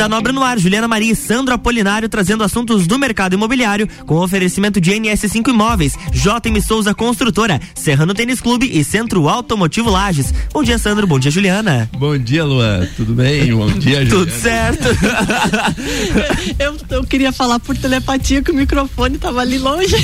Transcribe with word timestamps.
Quinta 0.00 0.08
Nobre 0.08 0.32
no 0.32 0.42
ar, 0.42 0.58
Juliana 0.58 0.88
Maria 0.88 1.12
e 1.12 1.14
Sandro 1.14 1.52
Apolinário 1.52 2.08
trazendo 2.08 2.42
assuntos 2.42 2.86
do 2.86 2.98
mercado 2.98 3.34
imobiliário 3.34 3.86
com 4.06 4.16
oferecimento 4.16 4.80
de 4.80 4.92
NS5 4.92 5.50
Imóveis, 5.50 5.92
JM 6.10 6.58
Souza 6.66 6.94
Construtora, 6.94 7.60
Serrano 7.74 8.14
Tênis 8.14 8.40
Clube 8.40 8.66
e 8.72 8.82
Centro 8.82 9.28
Automotivo 9.28 9.90
Lages. 9.90 10.32
Bom 10.54 10.62
dia, 10.62 10.78
Sandro. 10.78 11.06
Bom 11.06 11.18
dia, 11.18 11.30
Juliana. 11.30 11.86
Bom 11.98 12.16
dia, 12.16 12.46
Luan. 12.46 12.88
Tudo 12.96 13.12
bem? 13.12 13.54
Bom 13.54 13.66
dia, 13.72 14.00
Juliana. 14.06 14.08
Tudo 14.08 14.32
certo. 14.32 14.88
eu, 16.58 16.78
eu 16.88 17.04
queria 17.04 17.30
falar 17.30 17.60
por 17.60 17.76
telepatia 17.76 18.40
que 18.40 18.52
o 18.52 18.54
microfone 18.54 19.16
estava 19.16 19.42
ali 19.42 19.58
longe. 19.58 19.96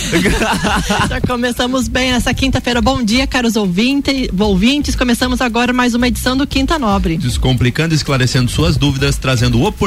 Já 1.08 1.22
começamos 1.26 1.88
bem 1.88 2.10
essa 2.10 2.34
quinta-feira. 2.34 2.82
Bom 2.82 3.02
dia, 3.02 3.26
caros 3.26 3.56
ouvintes, 3.56 4.28
ouvintes. 4.38 4.94
Começamos 4.94 5.40
agora 5.40 5.72
mais 5.72 5.94
uma 5.94 6.06
edição 6.06 6.36
do 6.36 6.46
Quinta 6.46 6.78
Nobre. 6.78 7.16
Descomplicando 7.16 7.94
e 7.94 7.96
esclarecendo 7.96 8.50
suas 8.50 8.76
dúvidas, 8.76 9.16
trazendo 9.16 9.62
oportunidades 9.62 9.85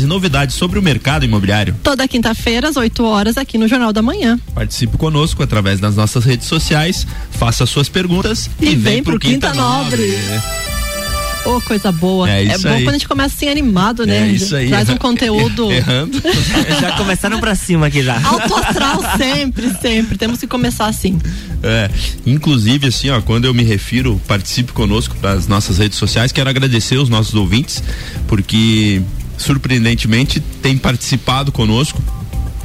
e 0.00 0.06
novidades 0.06 0.54
sobre 0.54 0.78
o 0.78 0.82
mercado 0.82 1.24
imobiliário. 1.24 1.74
Toda 1.82 2.06
quinta-feira, 2.06 2.68
às 2.68 2.76
8 2.76 3.04
horas, 3.04 3.36
aqui 3.36 3.58
no 3.58 3.68
Jornal 3.68 3.92
da 3.92 4.02
Manhã. 4.02 4.38
Participe 4.54 4.96
conosco 4.96 5.42
através 5.42 5.80
das 5.80 5.96
nossas 5.96 6.24
redes 6.24 6.46
sociais, 6.46 7.06
faça 7.30 7.66
suas 7.66 7.88
perguntas 7.88 8.50
e, 8.60 8.66
e 8.66 8.68
vem, 8.70 8.76
vem 8.76 9.02
pro, 9.02 9.12
pro 9.12 9.20
Quinta, 9.20 9.50
Quinta 9.50 9.60
Nobre. 9.60 10.06
Nobre. 10.06 10.68
Oh, 11.44 11.60
coisa 11.62 11.90
boa. 11.90 12.28
É, 12.28 12.44
é 12.44 12.58
bom 12.58 12.68
aí. 12.68 12.84
quando 12.84 12.90
a 12.90 12.98
gente 12.98 13.08
começa 13.08 13.34
assim 13.34 13.48
animado, 13.48 14.06
né? 14.06 14.28
É 14.28 14.32
isso 14.32 14.54
aí. 14.54 14.68
Traz 14.68 14.88
um 14.90 14.96
conteúdo. 14.96 15.70
Errando. 15.72 16.20
já 16.80 16.92
começaram 16.96 17.40
pra 17.40 17.54
cima 17.54 17.86
aqui 17.86 18.02
já. 18.02 18.20
Alto 18.22 18.54
astral 18.54 19.00
sempre, 19.16 19.70
sempre. 19.80 20.18
Temos 20.18 20.40
que 20.40 20.46
começar 20.46 20.86
assim. 20.86 21.18
É, 21.62 21.90
inclusive 22.26 22.88
assim, 22.88 23.08
ó, 23.10 23.20
quando 23.22 23.46
eu 23.46 23.54
me 23.54 23.62
refiro, 23.62 24.20
participe 24.26 24.72
conosco 24.72 25.16
das 25.22 25.46
nossas 25.46 25.78
redes 25.78 25.96
sociais, 25.96 26.32
quero 26.32 26.50
agradecer 26.50 26.98
os 26.98 27.08
nossos 27.08 27.34
ouvintes, 27.34 27.82
porque 28.26 29.00
surpreendentemente 29.38 30.40
tem 30.40 30.76
participado 30.76 31.50
conosco 31.50 32.02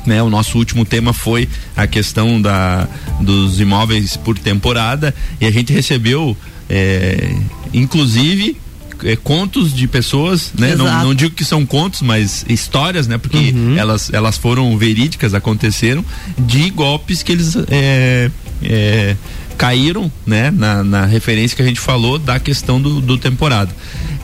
né? 0.05 0.21
O 0.21 0.29
nosso 0.29 0.57
último 0.57 0.85
tema 0.85 1.13
foi 1.13 1.47
a 1.75 1.87
questão 1.87 2.41
da, 2.41 2.87
dos 3.21 3.59
imóveis 3.59 4.17
por 4.17 4.37
temporada 4.37 5.13
e 5.39 5.45
a 5.45 5.51
gente 5.51 5.71
recebeu, 5.71 6.35
é, 6.69 7.35
inclusive, 7.73 8.57
é, 9.03 9.15
contos 9.15 9.73
de 9.73 9.87
pessoas, 9.87 10.51
né? 10.57 10.75
Não, 10.75 10.85
não, 11.03 11.13
digo 11.13 11.35
que 11.35 11.45
são 11.45 11.65
contos, 11.65 12.01
mas 12.01 12.45
histórias, 12.47 13.07
né? 13.07 13.17
Porque 13.17 13.51
uhum. 13.51 13.77
elas, 13.77 14.11
elas 14.13 14.37
foram 14.37 14.77
verídicas, 14.77 15.33
aconteceram, 15.33 16.03
de 16.37 16.69
golpes 16.69 17.23
que 17.23 17.31
eles 17.31 17.55
é, 17.69 18.29
é, 18.61 19.15
caíram, 19.57 20.11
né? 20.25 20.51
Na, 20.51 20.83
na, 20.83 21.05
referência 21.05 21.55
que 21.55 21.61
a 21.61 21.65
gente 21.65 21.79
falou 21.79 22.17
da 22.17 22.39
questão 22.39 22.81
do, 22.81 23.01
do 23.01 23.17
temporada. 23.17 23.73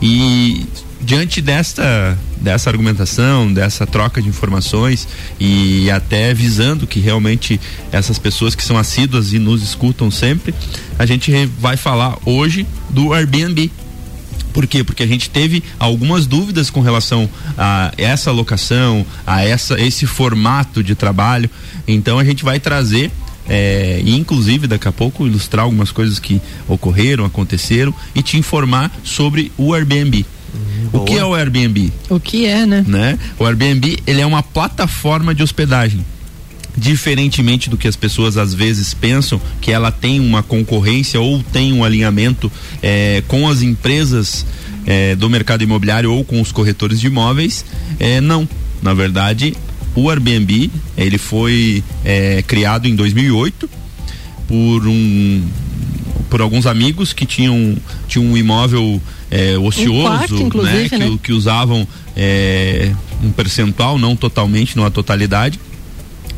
E 0.01 0.65
diante 1.01 1.41
desta 1.41 2.17
dessa 2.39 2.69
argumentação, 2.69 3.51
dessa 3.51 3.85
troca 3.85 4.21
de 4.21 4.29
informações 4.29 5.07
e 5.39 5.91
até 5.91 6.33
visando 6.33 6.87
que 6.87 6.99
realmente 6.99 7.59
essas 7.91 8.17
pessoas 8.17 8.55
que 8.55 8.63
são 8.63 8.77
assíduas 8.77 9.33
e 9.33 9.39
nos 9.39 9.61
escutam 9.61 10.09
sempre, 10.09 10.55
a 10.97 11.05
gente 11.05 11.31
vai 11.59 11.75
falar 11.75 12.17
hoje 12.25 12.65
do 12.89 13.13
Airbnb, 13.13 13.69
por 14.53 14.65
quê? 14.67 14.83
Porque 14.83 15.03
a 15.03 15.07
gente 15.07 15.29
teve 15.29 15.63
algumas 15.77 16.25
dúvidas 16.25 16.69
com 16.69 16.81
relação 16.81 17.29
a 17.57 17.91
essa 17.97 18.31
locação, 18.31 19.05
a 19.25 19.43
essa, 19.43 19.79
esse 19.79 20.05
formato 20.05 20.83
de 20.83 20.95
trabalho. 20.95 21.49
Então 21.87 22.17
a 22.17 22.23
gente 22.23 22.43
vai 22.43 22.59
trazer 22.59 23.11
é, 23.47 24.01
e 24.03 24.15
inclusive 24.15 24.67
daqui 24.67 24.87
a 24.87 24.91
pouco 24.91 25.25
ilustrar 25.25 25.65
algumas 25.65 25.91
coisas 25.91 26.19
que 26.19 26.41
ocorreram, 26.67 27.25
aconteceram 27.25 27.93
e 28.13 28.21
te 28.21 28.37
informar 28.37 28.91
sobre 29.03 29.51
o 29.57 29.73
Airbnb. 29.73 30.25
Hum, 30.53 30.89
o 30.93 30.99
que 31.05 31.17
é 31.17 31.23
o 31.23 31.33
Airbnb? 31.33 31.91
O 32.09 32.19
que 32.19 32.45
é, 32.45 32.65
né? 32.65 32.83
né? 32.87 33.19
O 33.37 33.45
Airbnb 33.45 33.97
ele 34.05 34.21
é 34.21 34.25
uma 34.25 34.43
plataforma 34.43 35.33
de 35.33 35.43
hospedagem 35.43 36.03
diferentemente 36.77 37.69
do 37.69 37.77
que 37.77 37.87
as 37.87 37.95
pessoas 37.95 38.37
às 38.37 38.53
vezes 38.53 38.93
pensam, 38.93 39.41
que 39.59 39.71
ela 39.71 39.91
tem 39.91 40.19
uma 40.19 40.41
concorrência 40.41 41.19
ou 41.19 41.43
tem 41.43 41.73
um 41.73 41.83
alinhamento 41.83 42.49
é, 42.81 43.21
com 43.27 43.47
as 43.49 43.61
empresas 43.61 44.45
é, 44.85 45.15
do 45.15 45.29
mercado 45.29 45.63
imobiliário 45.63 46.11
ou 46.11 46.23
com 46.23 46.39
os 46.39 46.51
corretores 46.51 46.99
de 46.99 47.07
imóveis, 47.07 47.65
é, 47.99 48.21
não. 48.21 48.47
Na 48.81 48.93
verdade, 48.93 49.53
o 49.93 50.09
Airbnb 50.09 50.71
ele 50.97 51.17
foi 51.17 51.83
é, 52.05 52.41
criado 52.43 52.87
em 52.87 52.95
2008 52.95 53.69
por 54.47 54.87
um 54.87 55.43
por 56.29 56.41
alguns 56.41 56.67
amigos 56.67 57.11
que 57.11 57.25
tinham, 57.25 57.75
tinham 58.07 58.23
um 58.23 58.37
imóvel 58.37 59.01
é, 59.31 59.57
ocioso, 59.57 59.99
um 60.35 60.49
quarto, 60.49 60.63
né, 60.63 60.89
que, 60.89 60.97
né? 60.97 61.19
que 61.21 61.31
usavam 61.31 61.87
é, 62.15 62.91
um 63.23 63.31
percentual, 63.31 63.97
não 63.97 64.15
totalmente, 64.15 64.75
não 64.75 64.85
a 64.85 64.89
totalidade, 64.89 65.59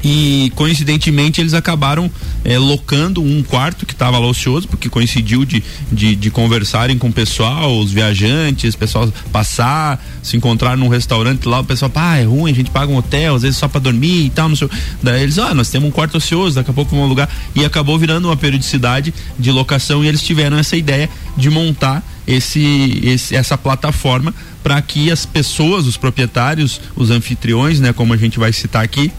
e 0.03 0.51
coincidentemente 0.55 1.39
eles 1.39 1.53
acabaram 1.53 2.09
é, 2.43 2.57
locando 2.57 3.21
um 3.21 3.43
quarto 3.43 3.85
que 3.85 3.93
estava 3.93 4.17
lá 4.17 4.27
ocioso, 4.27 4.67
porque 4.67 4.89
coincidiu 4.89 5.45
de, 5.45 5.63
de, 5.91 6.15
de, 6.15 6.31
conversarem 6.31 6.97
com 6.97 7.09
o 7.09 7.13
pessoal, 7.13 7.77
os 7.77 7.91
viajantes, 7.91 8.75
pessoal 8.75 9.11
passar, 9.31 10.03
se 10.23 10.35
encontrar 10.35 10.75
num 10.75 10.87
restaurante 10.87 11.47
lá, 11.47 11.59
o 11.59 11.63
pessoal, 11.63 11.89
pá, 11.89 12.17
é 12.17 12.23
ruim, 12.23 12.51
a 12.51 12.55
gente 12.55 12.71
paga 12.71 12.91
um 12.91 12.97
hotel, 12.97 13.35
às 13.35 13.43
vezes 13.43 13.57
só 13.57 13.67
para 13.67 13.79
dormir 13.79 14.25
e 14.25 14.29
tal, 14.29 14.49
não 14.49 14.55
sei. 14.55 14.69
Daí 15.03 15.21
eles, 15.21 15.37
ah, 15.37 15.53
nós 15.53 15.69
temos 15.69 15.89
um 15.89 15.91
quarto 15.91 16.17
ocioso, 16.17 16.55
daqui 16.55 16.71
a 16.71 16.73
pouco 16.73 16.91
vamos 16.91 17.05
alugar. 17.05 17.29
E 17.55 17.63
acabou 17.63 17.97
virando 17.99 18.27
uma 18.27 18.37
periodicidade 18.37 19.13
de 19.37 19.51
locação 19.51 20.03
e 20.03 20.07
eles 20.07 20.23
tiveram 20.23 20.57
essa 20.57 20.75
ideia 20.75 21.09
de 21.37 21.49
montar 21.49 22.03
esse, 22.27 23.01
esse 23.03 23.35
essa 23.35 23.57
plataforma 23.57 24.33
para 24.63 24.81
que 24.81 25.11
as 25.11 25.25
pessoas, 25.25 25.85
os 25.87 25.97
proprietários, 25.97 26.79
os 26.95 27.09
anfitriões, 27.09 27.79
né, 27.79 27.93
como 27.93 28.13
a 28.13 28.17
gente 28.17 28.39
vai 28.39 28.53
citar 28.53 28.83
aqui, 28.83 29.11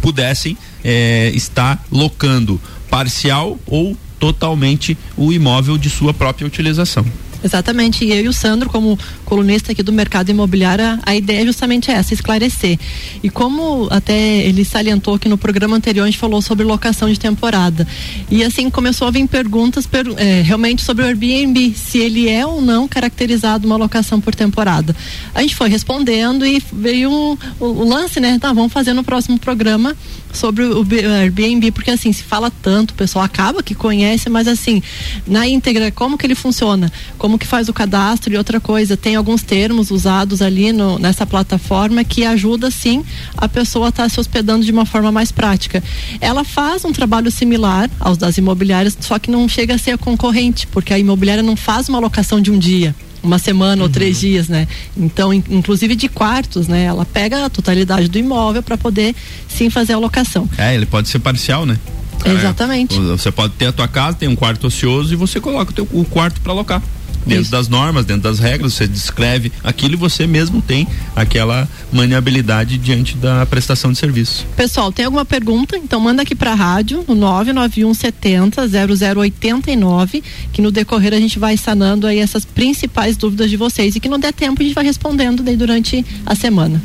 pudessem 0.00 0.56
é, 0.84 1.30
estar 1.34 1.84
locando 1.90 2.60
parcial 2.90 3.58
ou 3.66 3.96
totalmente 4.18 4.96
o 5.16 5.32
imóvel 5.32 5.76
de 5.76 5.90
sua 5.90 6.14
própria 6.14 6.46
utilização. 6.46 7.04
Exatamente, 7.46 8.04
e 8.04 8.10
eu 8.10 8.24
e 8.24 8.28
o 8.28 8.32
Sandro, 8.32 8.68
como 8.68 8.98
colunista 9.24 9.70
aqui 9.70 9.82
do 9.82 9.92
mercado 9.92 10.30
imobiliário, 10.30 10.98
a 11.04 11.14
ideia 11.14 11.42
é 11.42 11.46
justamente 11.46 11.90
essa, 11.90 12.12
esclarecer. 12.12 12.78
E 13.22 13.30
como 13.30 13.86
até 13.90 14.38
ele 14.38 14.64
salientou 14.64 15.16
que 15.18 15.28
no 15.28 15.38
programa 15.38 15.76
anterior 15.76 16.02
a 16.02 16.06
gente 16.06 16.18
falou 16.18 16.42
sobre 16.42 16.64
locação 16.64 17.08
de 17.08 17.18
temporada. 17.18 17.86
E 18.28 18.42
assim 18.42 18.68
começou 18.68 19.06
a 19.06 19.10
vir 19.12 19.26
perguntas 19.28 19.86
per, 19.86 20.06
é, 20.16 20.42
realmente 20.42 20.82
sobre 20.82 21.04
o 21.04 21.06
Airbnb, 21.06 21.72
se 21.74 21.98
ele 21.98 22.28
é 22.28 22.44
ou 22.44 22.60
não 22.60 22.88
caracterizado 22.88 23.66
uma 23.66 23.76
locação 23.76 24.20
por 24.20 24.34
temporada. 24.34 24.94
A 25.32 25.40
gente 25.40 25.54
foi 25.54 25.68
respondendo 25.68 26.44
e 26.44 26.60
veio 26.72 27.10
um, 27.10 27.38
o, 27.60 27.66
o 27.66 27.88
lance, 27.88 28.18
né? 28.18 28.38
Tá, 28.40 28.52
vamos 28.52 28.72
fazer 28.72 28.92
no 28.92 29.04
próximo 29.04 29.38
programa 29.38 29.96
sobre 30.32 30.64
o 30.64 30.86
Airbnb, 31.20 31.70
porque 31.70 31.90
assim, 31.90 32.12
se 32.12 32.22
fala 32.22 32.50
tanto, 32.50 32.90
o 32.90 32.94
pessoal 32.94 33.24
acaba 33.24 33.62
que 33.62 33.74
conhece, 33.74 34.28
mas 34.28 34.46
assim, 34.46 34.82
na 35.26 35.46
íntegra, 35.46 35.90
como 35.90 36.18
que 36.18 36.26
ele 36.26 36.34
funciona? 36.34 36.92
Como 37.16 37.35
que 37.38 37.46
faz 37.46 37.68
o 37.68 37.72
cadastro 37.72 38.32
e 38.32 38.36
outra 38.36 38.60
coisa, 38.60 38.96
tem 38.96 39.16
alguns 39.16 39.42
termos 39.42 39.90
usados 39.90 40.42
ali 40.42 40.72
no, 40.72 40.98
nessa 40.98 41.26
plataforma 41.26 42.04
que 42.04 42.24
ajuda 42.24 42.70
sim 42.70 43.04
a 43.36 43.48
pessoa 43.48 43.86
a 43.86 43.88
estar 43.88 44.02
tá 44.04 44.08
se 44.08 44.20
hospedando 44.20 44.64
de 44.64 44.72
uma 44.72 44.86
forma 44.86 45.10
mais 45.10 45.32
prática. 45.32 45.82
Ela 46.20 46.44
faz 46.44 46.84
um 46.84 46.92
trabalho 46.92 47.30
similar 47.30 47.90
aos 48.00 48.18
das 48.18 48.38
imobiliárias, 48.38 48.96
só 49.00 49.18
que 49.18 49.30
não 49.30 49.48
chega 49.48 49.74
a 49.74 49.78
ser 49.78 49.98
concorrente, 49.98 50.66
porque 50.66 50.92
a 50.92 50.98
imobiliária 50.98 51.42
não 51.42 51.56
faz 51.56 51.88
uma 51.88 51.98
locação 51.98 52.40
de 52.40 52.50
um 52.50 52.58
dia 52.58 52.94
uma 53.22 53.38
semana 53.40 53.82
uhum. 53.82 53.88
ou 53.88 53.92
três 53.92 54.16
uhum. 54.16 54.28
dias, 54.28 54.48
né? 54.48 54.68
Então, 54.96 55.34
in, 55.34 55.42
inclusive 55.50 55.96
de 55.96 56.08
quartos, 56.08 56.68
né? 56.68 56.84
Ela 56.84 57.04
pega 57.04 57.44
a 57.44 57.50
totalidade 57.50 58.08
do 58.08 58.18
imóvel 58.18 58.62
para 58.62 58.78
poder 58.78 59.16
sim 59.48 59.68
fazer 59.68 59.94
a 59.94 59.98
locação. 59.98 60.48
É, 60.56 60.74
ele 60.74 60.86
pode 60.86 61.08
ser 61.08 61.18
parcial, 61.18 61.66
né? 61.66 61.76
Exatamente. 62.24 62.96
É, 62.96 63.00
você 63.00 63.30
pode 63.30 63.54
ter 63.54 63.66
a 63.66 63.72
tua 63.72 63.88
casa, 63.88 64.16
tem 64.16 64.28
um 64.28 64.36
quarto 64.36 64.66
ocioso 64.66 65.12
e 65.12 65.16
você 65.16 65.40
coloca 65.40 65.70
o, 65.70 65.74
teu, 65.74 65.88
o 65.92 66.04
quarto 66.04 66.40
para 66.40 66.52
alocar 66.52 66.82
dentro 67.26 67.42
Isso. 67.42 67.50
das 67.50 67.68
normas, 67.68 68.04
dentro 68.06 68.22
das 68.22 68.38
regras, 68.38 68.74
você 68.74 68.86
descreve 68.86 69.52
aquilo 69.62 69.94
e 69.94 69.96
você 69.96 70.26
mesmo 70.26 70.62
tem 70.62 70.86
aquela 71.14 71.68
maniabilidade 71.92 72.78
diante 72.78 73.16
da 73.16 73.44
prestação 73.44 73.92
de 73.92 73.98
serviço. 73.98 74.46
Pessoal, 74.56 74.92
tem 74.92 75.04
alguma 75.04 75.24
pergunta? 75.24 75.76
Então 75.76 76.00
manda 76.00 76.22
aqui 76.22 76.34
para 76.34 76.52
a 76.52 76.54
rádio 76.54 77.04
no 77.08 77.14
991 77.14 77.92
70 77.92 78.62
0089, 78.68 80.22
que 80.52 80.62
no 80.62 80.70
decorrer 80.70 81.12
a 81.12 81.18
gente 81.18 81.38
vai 81.38 81.56
sanando 81.56 82.06
aí 82.06 82.18
essas 82.18 82.44
principais 82.44 83.16
dúvidas 83.16 83.50
de 83.50 83.56
vocês 83.56 83.96
e 83.96 84.00
que 84.00 84.08
não 84.08 84.18
der 84.18 84.32
tempo 84.32 84.62
a 84.62 84.64
gente 84.64 84.74
vai 84.74 84.84
respondendo 84.84 85.42
daí 85.42 85.56
durante 85.56 86.04
a 86.24 86.34
semana. 86.34 86.80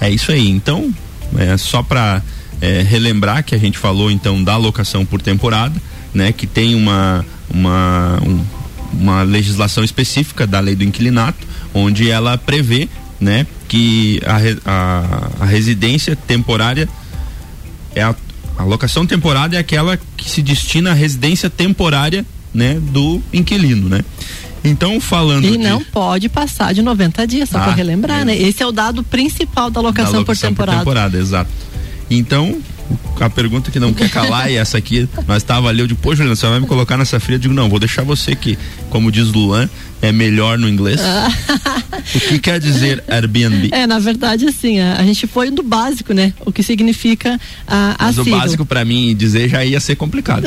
É 0.00 0.10
isso 0.10 0.30
aí. 0.30 0.48
Então, 0.48 0.92
é 1.36 1.56
só 1.56 1.82
para 1.82 2.22
é, 2.60 2.82
relembrar 2.82 3.44
que 3.44 3.54
a 3.54 3.58
gente 3.58 3.78
falou 3.78 4.10
então 4.10 4.42
da 4.42 4.56
locação 4.56 5.04
por 5.04 5.20
temporada, 5.20 5.74
né, 6.12 6.32
que 6.32 6.46
tem 6.46 6.74
uma 6.74 7.24
uma 7.52 8.20
um, 8.22 8.40
uma 8.98 9.22
legislação 9.22 9.84
específica 9.84 10.46
da 10.46 10.60
lei 10.60 10.74
do 10.74 10.84
inquilinato, 10.84 11.46
onde 11.72 12.10
ela 12.10 12.38
prevê 12.38 12.88
né, 13.20 13.46
que 13.68 14.20
a, 14.24 14.70
a, 14.70 15.30
a 15.40 15.44
residência 15.44 16.14
temporária 16.16 16.88
é 17.94 18.02
a, 18.02 18.14
a 18.58 18.64
locação 18.64 19.06
temporária 19.06 19.56
é 19.56 19.60
aquela 19.60 19.98
que 20.16 20.28
se 20.28 20.42
destina 20.42 20.90
à 20.90 20.94
residência 20.94 21.48
temporária 21.50 22.24
né, 22.52 22.78
do 22.80 23.20
inquilino, 23.32 23.88
né? 23.88 24.00
Então, 24.62 24.98
falando. 24.98 25.44
E 25.44 25.52
de... 25.52 25.58
não 25.58 25.82
pode 25.84 26.28
passar 26.28 26.72
de 26.72 26.80
90 26.80 27.26
dias, 27.26 27.50
só 27.50 27.58
ah, 27.58 27.64
para 27.64 27.74
relembrar, 27.74 28.22
é. 28.22 28.24
né? 28.24 28.36
Esse 28.36 28.62
é 28.62 28.66
o 28.66 28.72
dado 28.72 29.02
principal 29.02 29.70
da 29.70 29.80
locação, 29.80 30.12
da 30.12 30.18
locação 30.20 30.48
por 30.48 30.54
temporada. 30.54 30.78
Por 30.78 30.84
temporada, 30.84 31.18
exato. 31.18 31.50
Então, 32.10 32.58
a 33.20 33.30
pergunta 33.30 33.70
que 33.70 33.78
não 33.78 33.92
quer 33.92 34.10
calar 34.10 34.50
e 34.50 34.56
essa 34.56 34.78
aqui, 34.78 35.08
nós 35.26 35.38
estava 35.38 35.68
ali, 35.68 35.80
eu 35.80 35.86
digo, 35.86 36.00
pô, 36.00 36.14
Juliana, 36.14 36.34
você 36.34 36.46
vai 36.46 36.60
me 36.60 36.66
colocar 36.66 36.96
nessa 36.96 37.20
fria? 37.20 37.36
Eu 37.36 37.40
digo, 37.40 37.54
não, 37.54 37.68
vou 37.68 37.78
deixar 37.78 38.02
você 38.02 38.34
que, 38.34 38.58
como 38.90 39.10
diz 39.10 39.32
Luan, 39.32 39.68
é 40.04 40.12
melhor 40.12 40.58
no 40.58 40.68
inglês. 40.68 41.00
o 42.14 42.20
que 42.20 42.38
quer 42.38 42.60
dizer 42.60 43.02
Airbnb? 43.08 43.70
É, 43.72 43.86
na 43.86 43.98
verdade, 43.98 44.46
assim, 44.46 44.78
a, 44.78 44.96
a 44.98 45.02
gente 45.04 45.26
foi 45.26 45.50
do 45.50 45.62
básico, 45.62 46.12
né? 46.12 46.32
O 46.44 46.52
que 46.52 46.62
significa 46.62 47.40
a, 47.66 47.94
a 47.98 48.06
Mas 48.06 48.18
o 48.18 48.24
básico 48.24 48.66
para 48.66 48.84
mim 48.84 49.14
dizer 49.16 49.48
já 49.48 49.64
ia 49.64 49.80
ser 49.80 49.96
complicado. 49.96 50.46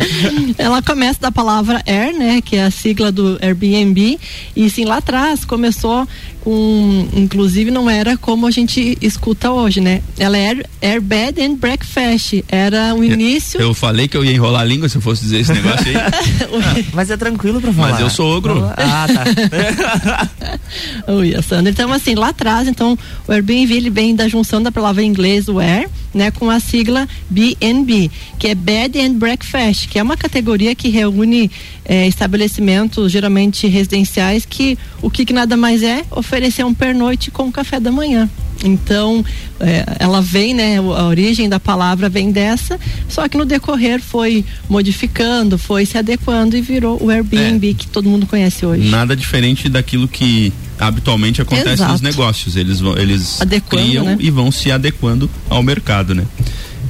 Ela 0.58 0.82
começa 0.82 1.18
da 1.20 1.32
palavra 1.32 1.82
Air, 1.86 2.16
né? 2.16 2.40
Que 2.42 2.56
é 2.56 2.64
a 2.64 2.70
sigla 2.70 3.10
do 3.10 3.38
Airbnb. 3.40 4.18
E 4.54 4.68
sim, 4.68 4.84
lá 4.84 4.98
atrás 4.98 5.44
começou 5.44 6.06
com, 6.40 7.08
inclusive 7.14 7.70
não 7.70 7.88
era 7.88 8.16
como 8.16 8.46
a 8.46 8.50
gente 8.50 8.96
escuta 9.00 9.50
hoje, 9.50 9.80
né? 9.80 10.02
Ela 10.18 10.36
é 10.36 10.48
Air, 10.48 10.66
Air 10.82 11.00
Bed 11.00 11.40
and 11.40 11.54
Breakfast. 11.54 11.99
Era 12.48 12.94
o 12.94 13.04
início. 13.04 13.60
Eu, 13.60 13.68
eu, 13.68 13.74
falei 13.74 14.08
que 14.08 14.16
eu 14.16 14.24
ia 14.24 14.32
enrolar 14.32 14.62
a 14.62 14.64
língua 14.64 14.88
se 14.88 14.96
eu 14.96 15.02
fosse 15.02 15.22
dizer 15.22 15.40
esse 15.40 15.52
negócio 15.52 15.86
aí. 15.86 16.86
Mas 16.94 17.10
é 17.10 17.16
tranquilo 17.16 17.60
pra 17.60 17.72
falar. 17.72 17.90
Mas 17.90 18.00
eu 18.00 18.10
sou 18.10 18.36
ogro. 18.36 18.64
Ah, 18.76 19.06
tá. 19.06 20.60
Oi, 21.12 21.34
Sandra. 21.42 21.70
Então, 21.70 21.92
assim, 21.92 22.14
lá 22.14 22.28
atrás, 22.28 22.68
então, 22.68 22.98
o 23.26 23.32
Airbnb 23.32 23.74
ele 23.74 23.90
vem 23.90 24.14
da 24.14 24.28
junção 24.28 24.62
da 24.62 24.72
palavra 24.72 25.02
em 25.02 25.06
inglês, 25.06 25.48
where, 25.48 25.88
né, 26.14 26.30
com 26.30 26.50
a 26.50 26.58
sigla 26.60 27.08
BNB, 27.28 28.10
que 28.38 28.48
é 28.48 28.54
Bed 28.54 28.98
and 28.98 29.14
Breakfast, 29.14 29.88
que 29.88 29.98
é 29.98 30.02
uma 30.02 30.16
categoria 30.16 30.74
que 30.74 30.88
reúne 30.88 31.50
é, 31.84 32.06
estabelecimentos 32.06 33.10
geralmente 33.10 33.66
residenciais 33.66 34.44
que 34.44 34.78
o 35.02 35.10
que, 35.10 35.24
que 35.24 35.32
nada 35.32 35.56
mais 35.56 35.82
é 35.82 36.04
oferecer 36.10 36.64
um 36.64 36.74
pernoite 36.74 37.30
com 37.30 37.50
café 37.50 37.80
da 37.80 37.90
manhã. 37.90 38.28
Então, 38.64 39.24
é, 39.58 39.84
ela 39.98 40.20
vem, 40.20 40.54
né? 40.54 40.76
A 40.78 41.04
origem 41.04 41.48
da 41.48 41.58
palavra 41.58 42.08
vem 42.08 42.30
dessa, 42.30 42.78
só 43.08 43.28
que 43.28 43.36
no 43.36 43.44
decorrer 43.44 44.00
foi 44.00 44.44
modificando, 44.68 45.56
foi 45.56 45.86
se 45.86 45.96
adequando 45.96 46.56
e 46.56 46.60
virou 46.60 47.02
o 47.02 47.10
Airbnb 47.10 47.70
é, 47.70 47.74
que 47.74 47.86
todo 47.86 48.08
mundo 48.08 48.26
conhece 48.26 48.64
hoje. 48.66 48.88
Nada 48.88 49.16
diferente 49.16 49.68
daquilo 49.68 50.06
que 50.06 50.52
habitualmente 50.78 51.40
acontece 51.40 51.74
Exato. 51.74 51.92
nos 51.92 52.00
negócios. 52.00 52.56
Eles 52.56 52.80
vão, 52.80 52.96
eles 52.96 53.40
adequando, 53.40 53.84
criam 53.84 54.04
né? 54.04 54.16
e 54.20 54.30
vão 54.30 54.50
se 54.50 54.70
adequando 54.70 55.30
ao 55.48 55.62
mercado, 55.62 56.14
né? 56.14 56.24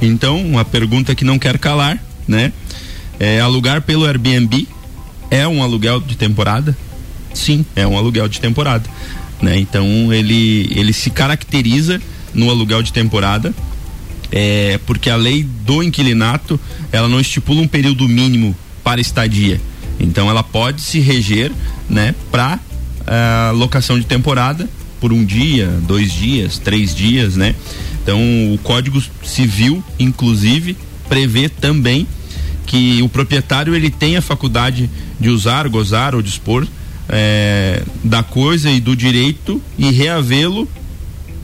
Então, 0.01 0.41
uma 0.41 0.65
pergunta 0.65 1.13
que 1.13 1.23
não 1.23 1.37
quer 1.37 1.57
calar, 1.57 2.01
né? 2.27 2.51
É, 3.19 3.39
alugar 3.39 3.81
pelo 3.83 4.05
Airbnb 4.05 4.67
é 5.29 5.47
um 5.47 5.61
aluguel 5.61 5.99
de 5.99 6.17
temporada? 6.17 6.75
Sim, 7.33 7.65
é 7.75 7.85
um 7.85 7.97
aluguel 7.97 8.27
de 8.27 8.41
temporada. 8.41 8.89
Né? 9.41 9.57
Então 9.59 10.13
ele, 10.13 10.69
ele 10.75 10.93
se 10.93 11.09
caracteriza 11.09 12.01
no 12.33 12.49
aluguel 12.49 12.83
de 12.83 12.93
temporada, 12.93 13.53
é, 14.31 14.79
porque 14.85 15.09
a 15.09 15.15
lei 15.15 15.43
do 15.43 15.83
inquilinato 15.83 16.59
ela 16.91 17.07
não 17.07 17.19
estipula 17.19 17.61
um 17.61 17.67
período 17.67 18.07
mínimo 18.07 18.55
para 18.83 19.01
estadia. 19.01 19.59
Então 19.99 20.29
ela 20.29 20.43
pode 20.43 20.81
se 20.81 20.99
reger 20.99 21.51
né, 21.89 22.15
para 22.31 22.59
uh, 23.01 23.55
locação 23.55 23.99
de 23.99 24.05
temporada 24.05 24.69
por 24.99 25.11
um 25.11 25.25
dia, 25.25 25.67
dois 25.87 26.11
dias, 26.11 26.57
três 26.59 26.93
dias, 26.93 27.35
né? 27.35 27.55
Então 28.03 28.19
o 28.53 28.57
Código 28.59 29.01
Civil, 29.23 29.83
inclusive, 29.99 30.77
prevê 31.09 31.49
também 31.49 32.07
que 32.65 33.01
o 33.01 33.09
proprietário 33.09 33.75
ele 33.75 33.89
tem 33.89 34.15
a 34.15 34.21
faculdade 34.21 34.89
de 35.19 35.29
usar, 35.29 35.67
gozar 35.67 36.15
ou 36.15 36.21
dispor 36.21 36.67
é, 37.11 37.83
da 38.03 38.23
coisa 38.23 38.71
e 38.71 38.79
do 38.79 38.95
direito 38.95 39.61
e 39.77 39.91
reavê-lo 39.91 40.67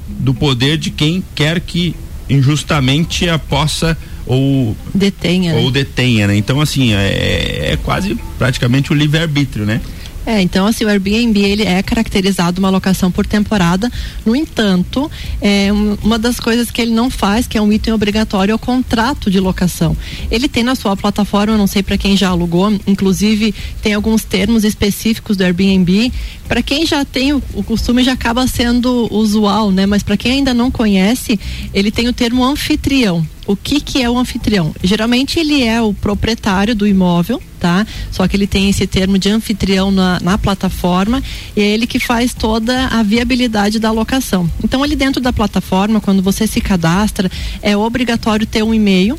do 0.08 0.34
poder 0.34 0.78
de 0.78 0.90
quem 0.90 1.24
quer 1.36 1.60
que 1.60 1.94
injustamente 2.30 3.30
a 3.30 3.38
possa 3.38 3.98
ou 4.26 4.76
detenha 4.94 5.56
ou 5.56 5.66
né? 5.66 5.72
detenha, 5.72 6.28
né? 6.28 6.36
Então 6.38 6.60
assim 6.60 6.94
é, 6.94 7.74
é 7.74 7.80
quase 7.84 8.18
praticamente 8.38 8.92
o 8.92 8.96
livre 8.96 9.20
arbítrio, 9.20 9.66
né? 9.66 9.82
É, 10.28 10.42
então 10.42 10.68
assim, 10.68 10.84
o 10.84 10.90
Airbnb 10.90 11.40
ele 11.40 11.64
é 11.64 11.82
caracterizado 11.82 12.60
uma 12.60 12.70
locação 12.70 13.10
por 13.10 13.26
temporada. 13.26 13.90
No 14.26 14.36
entanto, 14.36 15.10
é 15.42 15.70
uma 16.04 16.20
das 16.20 16.38
coisas 16.38 16.70
que 16.70 16.82
ele 16.82 16.92
não 16.92 17.10
faz, 17.10 17.48
que 17.48 17.58
é 17.58 17.62
um 17.62 17.72
item 17.72 17.94
obrigatório, 17.94 18.52
é 18.52 18.56
o 18.56 18.60
contrato 18.60 19.32
de 19.32 19.40
locação. 19.40 19.96
Ele 20.30 20.50
tem 20.50 20.64
na 20.64 20.76
sua 20.76 20.98
plataforma, 20.98 21.56
não 21.56 21.66
sei 21.66 21.82
para 21.82 21.98
quem 21.98 22.18
já 22.18 22.28
alugou, 22.28 22.78
inclusive 22.86 23.56
tem 23.82 23.94
alguns 23.94 24.26
termos 24.26 24.66
específicos 24.66 25.38
do 25.38 25.46
Airbnb. 25.46 26.12
Para 26.46 26.62
quem 26.62 26.86
já 26.86 27.06
tem 27.06 27.32
o, 27.32 27.42
o 27.54 27.64
costume 27.64 28.04
já 28.04 28.12
acaba 28.12 28.46
sendo 28.48 29.08
usual, 29.10 29.72
né? 29.72 29.86
Mas 29.86 30.04
para 30.04 30.18
quem 30.18 30.34
ainda 30.34 30.54
não 30.54 30.70
conhece, 30.70 31.40
ele 31.74 31.90
tem 31.90 32.10
o 32.10 32.14
termo 32.14 32.44
anfitrião 32.44 33.26
o 33.48 33.56
que 33.56 33.80
que 33.80 34.04
é 34.04 34.10
o 34.10 34.18
anfitrião? 34.18 34.76
Geralmente 34.84 35.40
ele 35.40 35.64
é 35.64 35.82
o 35.82 35.94
proprietário 35.94 36.76
do 36.76 36.86
imóvel, 36.86 37.42
tá? 37.60 37.88
Só 38.12 38.28
que 38.28 38.36
ele 38.36 38.46
tem 38.46 38.70
esse 38.70 38.86
termo 38.86 39.18
de 39.18 39.30
anfitrião 39.30 39.90
na, 39.90 40.20
na 40.22 40.38
plataforma 40.38 41.24
e 41.56 41.62
é 41.62 41.66
ele 41.66 41.88
que 41.88 41.98
faz 41.98 42.34
toda 42.34 42.88
a 42.88 43.02
viabilidade 43.02 43.80
da 43.80 43.90
locação. 43.90 44.52
Então 44.64 44.84
ali 44.84 44.96
dentro 44.96 45.22
da 45.22 45.32
plataforma, 45.32 46.02
quando 46.02 46.22
você 46.22 46.46
se 46.46 46.60
cadastra, 46.60 47.32
é 47.62 47.76
obrigatório 47.76 48.46
ter 48.46 48.64
um 48.64 48.74
e-mail 48.74 49.18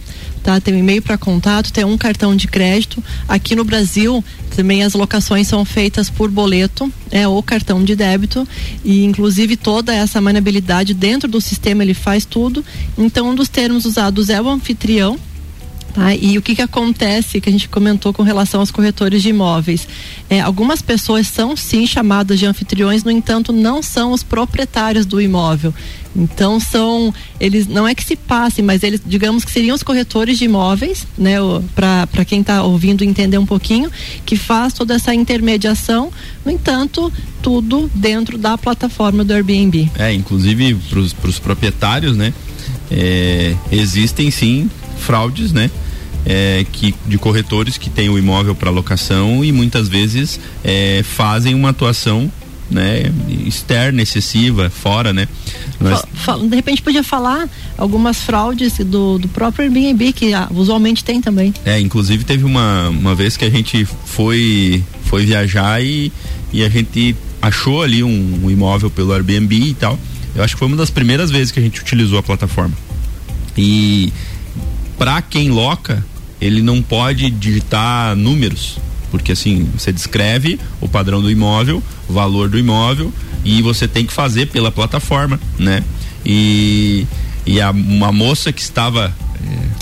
tá? 0.49 0.59
Tem 0.59 0.73
um 0.73 0.79
e-mail 0.79 1.03
para 1.03 1.19
contato, 1.19 1.71
tem 1.71 1.85
um 1.85 1.99
cartão 1.99 2.35
de 2.35 2.49
crédito. 2.49 3.05
Aqui 3.29 3.55
no 3.55 3.65
Brasil, 3.65 4.25
também 4.57 4.83
as 4.83 4.95
locações 4.95 5.47
são 5.47 5.63
feitas 5.63 6.09
por 6.09 6.31
boleto, 6.31 6.91
é 7.11 7.29
ou 7.29 7.43
cartão 7.43 7.85
de 7.85 7.95
débito 7.95 8.49
e 8.83 9.05
inclusive 9.05 9.59
toda 9.59 9.95
essa 9.95 10.23
maniabilidade 10.23 10.95
dentro 10.95 11.29
do 11.29 11.39
sistema 11.39 11.83
ele 11.83 11.93
faz 11.93 12.25
tudo. 12.25 12.65
Então, 12.97 13.29
um 13.29 13.35
dos 13.35 13.51
termos 13.51 13.85
usados 13.85 14.31
é 14.31 14.41
o 14.41 14.49
anfitrião, 14.49 15.19
Tá? 15.99 16.15
E 16.15 16.39
o 16.39 16.43
que, 16.43 16.55
que 16.55 16.63
acontece 16.63 17.41
que 17.41 17.49
a 17.49 17.53
gente 17.53 17.69
comentou 17.69 18.13
com 18.13 18.23
relação 18.23 18.61
aos 18.61 18.71
corretores 18.71 19.21
de 19.21 19.31
imóveis? 19.31 19.89
É, 20.31 20.41
algumas 20.41 20.81
pessoas 20.81 21.27
são 21.27 21.57
sim 21.57 21.89
chamadas 21.89 22.39
de 22.39 22.47
anfitriões, 22.47 23.03
no 23.03 23.11
entanto, 23.11 23.53
não 23.53 23.83
são 23.83 24.13
os 24.13 24.23
proprietários 24.23 25.05
do 25.05 25.21
imóvel. 25.21 25.75
Então 26.15 26.61
são, 26.61 27.13
eles 27.41 27.67
não 27.67 27.87
é 27.87 27.97
que 27.97 28.05
se 28.05 28.15
passem, 28.15 28.65
mas 28.65 28.85
eles, 28.85 29.01
digamos 29.05 29.45
que 29.45 29.51
seriam 29.51 29.75
os 29.75 29.83
corretores 29.83 30.39
de 30.39 30.45
imóveis, 30.45 31.05
né? 31.17 31.35
Para 31.75 32.25
quem 32.25 32.43
está 32.43 32.63
ouvindo 32.63 33.03
entender 33.03 33.39
um 33.39 33.47
pouquinho, 33.47 33.91
que 34.25 34.37
faz 34.37 34.73
toda 34.73 34.95
essa 34.95 35.13
intermediação, 35.13 36.13
no 36.45 36.53
entanto, 36.53 37.13
tudo 37.43 37.91
dentro 37.93 38.39
da 38.39 38.57
plataforma 38.57 39.25
do 39.25 39.33
Airbnb. 39.33 39.91
É, 39.99 40.13
inclusive 40.15 40.77
para 40.89 41.29
os 41.29 41.39
proprietários, 41.41 42.17
né? 42.17 42.33
É, 42.89 43.57
existem 43.73 44.31
sim 44.31 44.71
fraudes, 44.99 45.53
né? 45.53 45.69
É, 46.31 46.67
que, 46.71 46.95
de 47.07 47.17
corretores 47.17 47.79
que 47.79 47.89
têm 47.89 48.11
o 48.11 48.19
imóvel 48.19 48.55
para 48.55 48.69
locação 48.69 49.43
e 49.43 49.51
muitas 49.51 49.89
vezes 49.89 50.39
é, 50.63 51.03
fazem 51.03 51.55
uma 51.55 51.71
atuação 51.71 52.31
né, 52.71 53.11
externa, 53.47 54.03
excessiva, 54.03 54.69
fora, 54.69 55.13
né? 55.13 55.27
Nós... 55.81 56.03
de 56.49 56.55
repente 56.55 56.83
podia 56.83 57.03
falar 57.03 57.49
algumas 57.77 58.21
fraudes 58.21 58.77
do, 58.79 59.19
do 59.19 59.29
próprio 59.29 59.65
Airbnb 59.65 60.13
que 60.13 60.35
ah, 60.35 60.49
usualmente 60.51 61.03
tem 61.03 61.21
também. 61.21 61.55
É, 61.65 61.81
inclusive 61.81 62.25
teve 62.25 62.45
uma, 62.45 62.89
uma 62.89 63.15
vez 63.15 63.37
que 63.37 63.45
a 63.45 63.51
gente 63.51 63.85
foi 64.05 64.85
foi 65.05 65.25
viajar 65.25 65.83
e, 65.83 66.13
e 66.53 66.63
a 66.63 66.69
gente 66.69 67.17
achou 67.41 67.83
ali 67.83 68.03
um, 68.03 68.41
um 68.45 68.51
imóvel 68.51 68.91
pelo 68.91 69.13
Airbnb 69.13 69.55
e 69.55 69.75
tal. 69.75 69.99
Eu 70.35 70.45
acho 70.45 70.55
que 70.55 70.59
foi 70.59 70.69
uma 70.69 70.77
das 70.77 70.91
primeiras 70.91 71.31
vezes 71.31 71.51
que 71.51 71.59
a 71.59 71.63
gente 71.63 71.81
utilizou 71.81 72.19
a 72.19 72.23
plataforma. 72.23 72.75
E 73.57 74.13
para 74.99 75.23
quem 75.23 75.51
loca, 75.51 76.05
ele 76.41 76.63
não 76.63 76.83
pode 76.83 77.31
digitar 77.31 78.15
números, 78.17 78.79
porque 79.11 79.33
assim, 79.33 79.69
você 79.77 79.93
descreve 79.93 80.59
o 80.81 80.89
padrão 80.89 81.21
do 81.21 81.31
imóvel, 81.31 81.83
o 82.09 82.13
valor 82.13 82.49
do 82.49 82.59
imóvel 82.59 83.13
e 83.45 83.63
você 83.63 83.89
tem 83.89 84.05
que 84.05 84.13
fazer 84.13 84.47
pela 84.47 84.71
plataforma, 84.71 85.41
né? 85.59 85.83
E, 86.25 87.07
e 87.47 87.61
a, 87.61 87.71
uma 87.71 88.13
moça 88.13 88.53
que 88.53 88.61
estava 88.61 89.15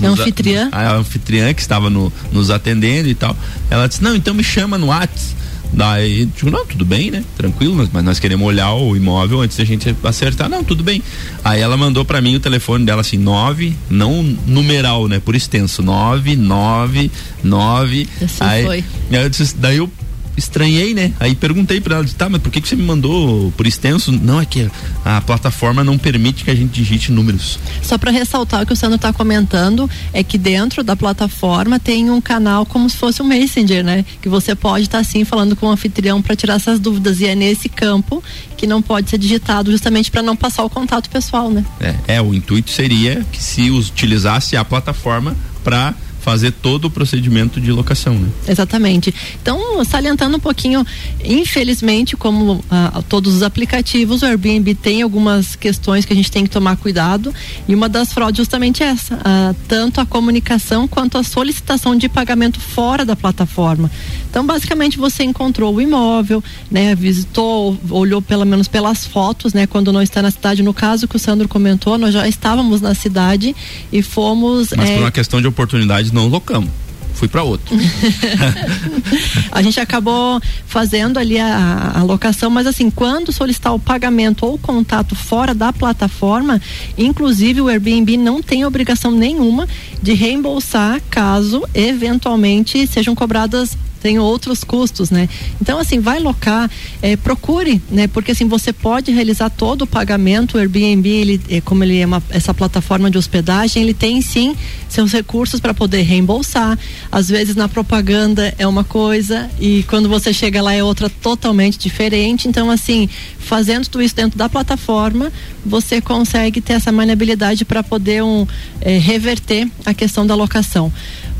é, 0.03 0.07
anfitriã. 0.07 0.69
A, 0.71 0.91
a 0.91 0.97
anfitriã 0.97 1.53
que 1.53 1.61
estava 1.61 1.91
no, 1.91 2.13
nos 2.33 2.51
atendendo 2.51 3.09
e 3.09 3.15
tal. 3.15 3.37
Ela 3.71 3.89
disse: 3.89 4.03
Não, 4.03 4.15
então 4.15 4.35
me 4.35 4.45
chama 4.45 4.79
no 4.79 4.87
WhatsApp. 4.87 5.37
Daí, 5.73 6.27
tipo, 6.27 6.51
não, 6.51 6.65
tudo 6.65 6.85
bem, 6.85 7.11
né? 7.11 7.25
Tranquilo, 7.37 7.89
mas 7.93 8.05
nós 8.05 8.19
queremos 8.19 8.47
olhar 8.47 8.73
o 8.75 8.97
imóvel 8.97 9.41
antes 9.41 9.57
da 9.57 9.65
gente 9.65 9.95
acertar. 10.05 10.49
Não, 10.49 10.65
tudo 10.65 10.83
bem. 10.83 11.03
Aí 11.45 11.61
ela 11.61 11.77
mandou 11.77 12.05
para 12.05 12.21
mim 12.21 12.35
o 12.37 12.41
telefone 12.41 12.85
dela 12.85 13.01
assim, 13.01 13.19
nove, 13.19 13.75
não 13.91 14.23
numeral, 14.47 15.09
né? 15.09 15.21
Por 15.21 15.35
extenso, 15.35 15.83
nove, 15.83 16.37
nove, 16.37 17.11
nove. 17.43 18.09
Assim 18.23 18.37
aí, 18.41 18.65
foi. 18.65 18.85
Eu 19.11 19.29
disse, 19.29 19.57
daí 19.57 19.77
eu 19.77 19.91
estranhei, 20.37 20.95
né? 20.95 21.13
Aí 21.19 21.35
perguntei 21.35 21.81
para 21.81 21.97
ela, 21.97 22.07
tá, 22.17 22.29
mas 22.29 22.41
por 22.41 22.51
que, 22.51 22.61
que 22.61 22.69
você 22.69 22.77
me 22.77 22.83
mandou 22.83 23.53
por 23.57 23.67
extenso? 23.67 24.13
Não, 24.13 24.41
é 24.41 24.47
que 24.47 24.69
a 25.05 25.21
plataforma 25.21 25.83
não 25.83 25.99
permite 25.99 26.45
que 26.45 26.51
a 26.51 26.55
gente 26.55 26.73
digite 26.73 27.11
números. 27.13 27.59
Só 27.83 27.97
para 27.97 28.11
ressaltar 28.11 28.63
o 28.63 28.67
que 28.67 28.73
o 28.73 28.77
Sandro 28.77 28.97
está 28.97 29.13
comentando, 29.13 29.89
é 30.13 30.23
que 30.23 30.39
dentro 30.39 30.83
da 30.83 30.97
plataforma 30.97 31.79
tem 31.79 32.11
um 32.11 32.21
canal 32.21 32.67
como 32.67 32.89
se 32.89 32.97
fosse 32.97 33.23
um 33.23 33.27
Messenger, 33.27 33.85
né? 33.85 34.05
Que 34.21 34.29
você 34.29 34.55
pode 34.55 34.85
estar 34.85 34.99
tá, 34.99 35.03
assim 35.03 35.25
falando 35.25 35.57
com 35.57 35.67
o 35.67 35.71
anfitrião 35.71 36.21
para 36.21 36.37
tirar 36.37 36.55
essas 36.55 36.79
dúvidas. 36.79 37.21
E 37.21 37.27
é 37.27 37.35
nesse 37.35 37.69
campo 37.69 38.23
que 38.57 38.67
não 38.67 38.83
pode 38.83 39.11
ser 39.11 39.19
digitado 39.19 39.71
justamente 39.71 40.11
para 40.11 40.23
não 40.23 40.37
passar 40.37 40.65
o 40.65 40.71
contato 40.71 41.09
pessoal, 41.11 41.51
né? 41.51 41.65
É, 41.81 42.17
é, 42.17 42.23
o 42.23 42.35
intuito 42.35 42.71
seria 42.71 43.25
que 43.33 43.43
se 43.43 43.71
utilizasse 43.71 44.57
a 44.57 44.65
plataforma 44.65 45.37
para 45.63 45.95
fazer 46.27 46.51
todo 46.51 46.87
o 46.87 46.91
procedimento 46.91 47.61
de 47.61 47.71
locação, 47.71 48.15
né? 48.15 48.29
Exatamente. 48.49 49.15
Então, 49.41 49.85
salientando 49.85 50.37
um 50.37 50.41
pouquinho, 50.41 50.85
infelizmente, 51.25 52.17
como 52.17 52.65
ah, 52.69 53.01
todos 53.09 53.33
os 53.33 53.45
aplicativos, 53.45 54.23
o 54.23 54.27
Airbnb 54.27 54.75
tem 54.75 55.03
algumas 55.03 55.55
questões 55.55 56.05
que 56.05 56.13
a 56.13 56.17
gente 56.17 56.29
tem 56.29 56.43
que 56.43 56.51
tomar 56.51 56.79
cuidado 56.79 57.33
e 57.69 57.77
uma 57.77 57.89
das 57.89 58.13
fraudes 58.13 58.39
justamente 58.39 58.83
é 58.83 58.87
essa, 58.87 59.21
ah, 59.25 59.55
tanto 59.69 60.01
a 60.01 60.05
comunicação 60.05 60.89
quanto 60.89 61.17
a 61.17 61.23
solicitação 61.23 61.95
de 61.95 62.09
pagamento 62.09 62.59
fora 62.59 63.05
da 63.05 63.15
plataforma. 63.15 63.89
Então, 64.29 64.45
basicamente, 64.45 64.99
você 64.99 65.23
encontrou 65.23 65.77
o 65.77 65.81
imóvel, 65.81 66.43
né, 66.69 66.97
visitou, 66.97 67.79
olhou 67.89 68.21
pelo 68.21 68.45
menos 68.45 68.67
pelas 68.67 69.07
fotos, 69.07 69.55
né, 69.55 69.65
quando 69.69 69.93
não 69.93 70.03
está 70.03 70.21
na 70.21 70.33
cidade. 70.33 70.61
No 70.61 70.75
caso 70.75 71.07
que 71.07 71.15
o 71.15 71.21
Sandro 71.21 71.47
comentou, 71.47 71.97
nós 71.97 72.13
já 72.13 72.27
estávamos 72.27 72.81
na 72.81 72.95
cidade 72.95 73.55
e 73.93 74.03
fomos. 74.03 74.71
Mas 74.77 74.91
é, 74.91 74.95
por 74.95 75.03
uma 75.03 75.13
questão 75.13 75.41
de 75.41 75.47
oportunidade 75.47 76.16
não 76.17 76.29
locamos 76.29 76.71
fui 77.17 77.29
para 77.29 77.43
outro. 77.43 77.75
a 79.51 79.63
gente 79.63 79.81
acabou 79.81 80.39
fazendo 80.67 81.19
ali 81.19 81.39
a, 81.39 81.93
a 81.95 82.03
locação, 82.03 82.51
mas 82.51 82.67
assim, 82.67 82.91
quando 82.91 83.33
solicitar 83.33 83.75
o 83.75 83.79
pagamento 83.79 84.45
ou 84.45 84.55
o 84.55 84.59
contato 84.59 85.15
fora 85.17 85.55
da 85.55 85.73
plataforma, 85.73 86.61
inclusive 86.97 87.63
o 87.63 87.69
Airbnb 87.69 88.19
não 88.19 88.43
tem 88.43 88.67
obrigação 88.67 89.11
nenhuma 89.11 89.67
de 90.03 90.13
reembolsar 90.13 91.01
caso 91.09 91.67
eventualmente 91.75 92.87
sejam 92.87 93.15
cobradas 93.15 93.77
tem 94.07 94.21
outros 94.21 94.63
custos, 94.63 95.11
né? 95.11 95.29
Então, 95.61 95.81
assim, 95.81 95.99
vai 95.99 96.21
locar, 96.21 96.71
é, 97.03 97.17
procure, 97.17 97.83
né? 97.91 98.07
Porque 98.07 98.31
assim, 98.31 98.47
você 98.47 98.73
pode 98.73 99.11
realizar 99.11 99.51
todo 99.51 99.83
o 99.83 99.87
pagamento, 99.87 100.55
o 100.57 100.61
Airbnb, 100.61 101.09
ele, 101.09 101.41
é, 101.49 101.61
como 101.61 101.83
ele 101.83 101.99
é 101.99 102.07
uma, 102.07 102.23
essa 102.31 102.55
plataforma 102.55 103.11
de 103.11 103.19
hospedagem, 103.19 103.83
ele 103.83 103.93
tem 103.93 104.23
sim 104.23 104.55
seus 104.89 105.11
recursos 105.11 105.59
para 105.59 105.75
poder 105.75 106.03
reembolsar. 106.03 106.79
Às 107.11 107.29
vezes 107.29 107.57
na 107.57 107.69
propaganda 107.69 108.55
é 108.59 108.65
uma 108.65 108.85
coisa 108.85 109.51
e 109.59 109.83
quando 109.89 110.09
você 110.09 110.33
chega 110.33 110.63
lá 110.63 110.73
é 110.73 110.85
outra 110.85 111.11
totalmente 111.11 111.77
diferente. 111.77 112.47
Então, 112.47 112.71
assim, 112.71 113.09
fazendo 113.41 113.89
tudo 113.89 114.03
isso 114.03 114.15
dentro 114.15 114.39
da 114.39 114.49
plataforma, 114.49 115.33
você 115.65 116.01
consegue 116.01 116.61
ter 116.61 116.75
essa 116.75 116.93
maleabilidade 116.93 117.65
para 117.65 117.83
poder 117.83 118.23
um, 118.23 118.47
é, 118.81 118.99
reverter 118.99 119.69
a 119.85 119.93
questão 119.93 120.25
da 120.25 120.37
locação. 120.37 120.93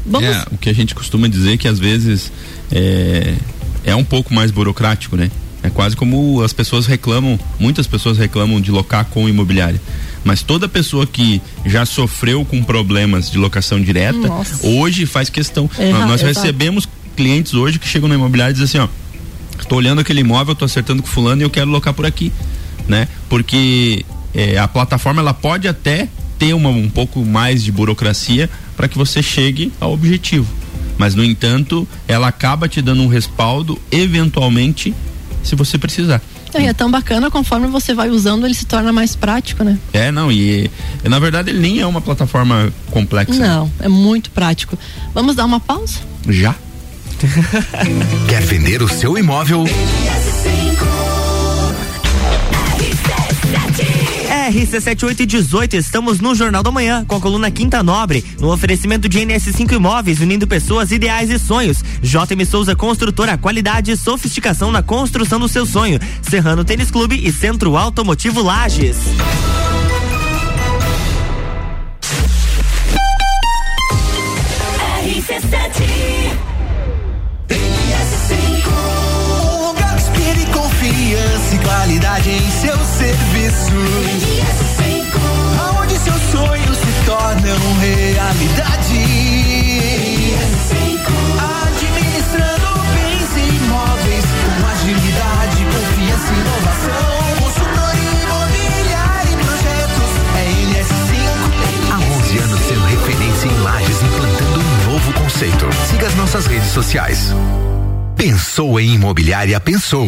Vamos... 0.07 0.29
É, 0.29 0.45
o 0.53 0.59
que 0.59 0.71
a 0.71 0.75
gente 0.75 0.95
costuma 0.95 1.29
dizer 1.29 1.57
que 1.59 1.67
às 1.67 1.79
vezes 1.79 2.31
é, 2.71 3.35
é 3.85 3.95
um 3.95 4.05
pouco 4.05 4.33
mais 4.33 4.51
burocrático, 4.51 5.17
né? 5.17 5.31
É 5.63 5.71
quase 5.71 5.97
como 5.97 6.43
as 6.43 6.53
pessoas 6.53 6.87
reclamam, 6.87 7.39
muitas 7.59 7.87
pessoas 7.87 8.19
reclamam 8.19 8.61
de 8.61 8.71
locar 8.71 9.05
com 9.07 9.29
imobiliária. 9.29 9.81
Mas 10.23 10.43
toda 10.43 10.69
pessoa 10.69 11.07
que 11.07 11.41
já 11.65 11.85
sofreu 11.85 12.45
com 12.45 12.63
problemas 12.63 13.31
de 13.31 13.39
locação 13.39 13.81
direta, 13.81 14.29
Nossa. 14.29 14.67
hoje 14.67 15.07
faz 15.07 15.29
questão. 15.29 15.69
É, 15.79 15.93
nós 15.93 16.21
recebemos 16.21 16.89
clientes 17.17 17.55
hoje 17.55 17.79
que 17.79 17.89
chegam 17.89 18.09
na 18.09 18.15
imobiliária 18.15 18.53
e 18.53 18.55
dizem 18.55 18.81
assim, 18.81 18.91
ó, 19.59 19.65
tô 19.65 19.77
olhando 19.77 20.01
aquele 20.01 20.21
imóvel, 20.21 20.55
tô 20.55 20.65
acertando 20.65 21.03
com 21.03 21.09
fulano 21.09 21.43
e 21.43 21.45
eu 21.45 21.51
quero 21.51 21.71
locar 21.71 21.95
por 21.95 22.07
aqui, 22.07 22.33
né? 22.87 23.09
Porque 23.29 24.05
é, 24.35 24.59
a 24.59 24.69
plataforma 24.69 25.21
ela 25.21 25.35
pode 25.35 25.67
até 25.67 26.09
ter 26.39 26.55
uma, 26.55 26.69
um 26.69 26.89
pouco 26.89 27.25
mais 27.25 27.63
de 27.63 27.73
burocracia 27.73 28.49
para 28.77 28.89
que 28.89 28.97
você 28.97 29.23
chegue 29.23 29.73
ao 29.81 29.93
objetivo. 29.93 30.47
Mas, 30.99 31.15
no 31.15 31.25
entanto, 31.25 31.87
ela 32.09 32.29
acaba 32.29 32.69
te 32.69 32.81
dando 32.81 33.03
um 33.03 33.09
respaldo, 33.09 33.81
eventualmente, 33.91 34.95
se 35.43 35.55
você 35.55 35.79
precisar. 35.79 36.23
É, 36.55 36.67
é 36.67 36.73
tão 36.73 36.91
bacana 36.91 37.31
conforme 37.31 37.67
você 37.67 37.93
vai 37.93 38.09
usando, 38.09 38.47
ele 38.47 38.55
se 38.55 38.65
torna 38.65 38.93
mais 38.93 39.15
prático, 39.15 39.63
né? 39.63 39.79
É, 39.93 40.11
não, 40.11 40.33
e 40.33 40.71
na 41.05 41.19
verdade 41.19 41.51
ele 41.51 41.59
nem 41.59 41.81
é 41.81 41.87
uma 41.87 42.01
plataforma 42.01 42.73
complexa. 42.91 43.35
Não, 43.35 43.71
é 43.81 43.89
muito 43.89 44.31
prático. 44.31 44.79
Vamos 45.13 45.37
dar 45.37 45.45
uma 45.45 45.61
pausa? 45.61 46.01
Já. 46.29 46.55
Quer 48.29 48.43
vender 48.43 48.83
o 48.83 48.89
seu 48.89 49.19
imóvel? 49.19 49.65
RC7818, 54.51 55.75
estamos 55.75 56.21
no 56.21 56.35
Jornal 56.35 56.63
da 56.63 56.71
Manhã, 56.71 57.05
com 57.05 57.17
a 57.17 57.21
coluna 57.21 57.51
Quinta 57.51 57.83
Nobre, 57.83 58.25
no 58.39 58.53
oferecimento 58.53 59.09
de 59.09 59.19
NS5 59.19 59.73
Imóveis, 59.73 60.21
unindo 60.21 60.47
pessoas, 60.47 60.93
ideais 60.93 61.31
e 61.31 61.39
sonhos. 61.39 61.83
JM 62.01 62.45
Souza 62.49 62.77
Construtora, 62.77 63.37
qualidade 63.37 63.91
e 63.91 63.97
sofisticação 63.97 64.71
na 64.71 64.83
construção 64.83 65.41
do 65.41 65.49
seu 65.49 65.67
sonho. 65.67 65.99
Serrano 66.23 66.65
Tênis 66.65 66.91
Clube 66.91 67.21
e 67.27 67.33
Centro 67.33 67.77
Automotivo 67.77 68.41
Lages. 68.41 68.97
Qualidade 82.17 82.31
em 82.31 82.51
seu 82.51 82.85
serviço. 82.85 83.73
Aonde 85.61 85.99
seus 85.99 86.23
sonhos 86.31 86.79
se 86.79 87.05
tornam 87.05 87.79
realidade. 87.81 89.01
Administrando 91.67 92.69
bens 92.95 93.31
e 93.37 93.41
imóveis 93.57 94.25
com 94.45 94.67
agilidade, 94.67 95.65
confiança 95.65 96.33
e 96.33 96.41
inovação. 96.41 97.07
Consultoria 97.39 98.13
imobiliária 98.23 99.33
e 99.33 99.37
projetos 99.37 100.11
é 100.37 100.45
NS5. 100.65 101.17
Há 101.93 101.99
11 102.19 102.39
anos 102.39 102.61
sendo 102.61 102.85
referência 102.87 103.49
em 103.49 103.59
lajes, 103.61 104.03
implantando 104.03 104.61
um 104.61 104.93
novo 104.93 105.13
conceito. 105.13 105.67
Siga 105.91 106.07
as 106.07 106.15
nossas 106.15 106.47
redes 106.47 106.71
sociais. 106.71 107.35
Pensou 108.17 108.81
em 108.81 108.95
imobiliária, 108.95 109.61
pensou. 109.61 110.07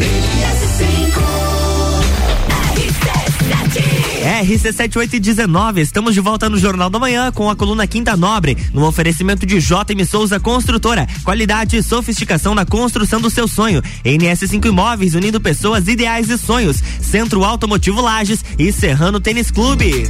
RC7819, 4.19 5.77
estamos 5.77 6.13
de 6.13 6.19
volta 6.19 6.49
no 6.49 6.57
Jornal 6.57 6.89
da 6.89 6.99
Manhã 6.99 7.31
com 7.31 7.49
a 7.49 7.55
coluna 7.55 7.87
Quinta 7.87 8.17
Nobre, 8.17 8.57
no 8.73 8.85
oferecimento 8.85 9.45
de 9.45 9.59
JM 9.59 10.05
Souza 10.05 10.39
Construtora, 10.39 11.07
qualidade 11.23 11.77
e 11.77 11.83
sofisticação 11.83 12.53
na 12.53 12.65
construção 12.65 13.21
do 13.21 13.29
seu 13.29 13.47
sonho. 13.47 13.81
NS5 14.03 14.65
Imóveis, 14.65 15.15
unindo 15.15 15.39
pessoas, 15.39 15.87
ideais 15.87 16.29
e 16.29 16.37
sonhos. 16.37 16.81
Centro 17.01 17.43
Automotivo 17.43 18.01
Lages 18.01 18.43
e 18.57 18.71
Serrano 18.71 19.19
Tênis 19.19 19.51
Clube. 19.51 20.09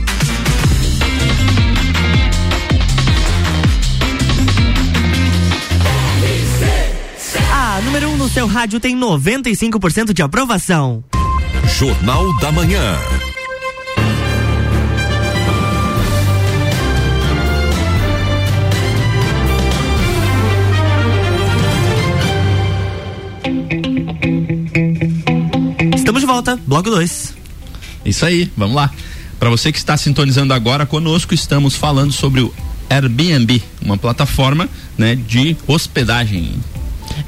número 7.81 8.09
1 8.09 8.13
um 8.13 8.17
no 8.17 8.29
seu 8.29 8.45
rádio 8.45 8.79
tem 8.79 8.97
95% 8.97 10.13
de 10.13 10.21
aprovação. 10.21 11.03
Jornal 11.77 12.37
da 12.39 12.51
Manhã. 12.51 12.97
Volta, 26.39 26.59
bloco 26.65 26.89
2. 26.89 27.33
Isso 28.05 28.25
aí, 28.25 28.49
vamos 28.55 28.75
lá. 28.75 28.89
Para 29.37 29.49
você 29.49 29.71
que 29.71 29.77
está 29.77 29.97
sintonizando 29.97 30.53
agora 30.53 30.85
conosco, 30.85 31.33
estamos 31.33 31.75
falando 31.75 32.13
sobre 32.13 32.41
o 32.41 32.53
Airbnb, 32.89 33.61
uma 33.81 33.97
plataforma 33.97 34.69
né, 34.97 35.15
de 35.15 35.55
hospedagem. 35.67 36.53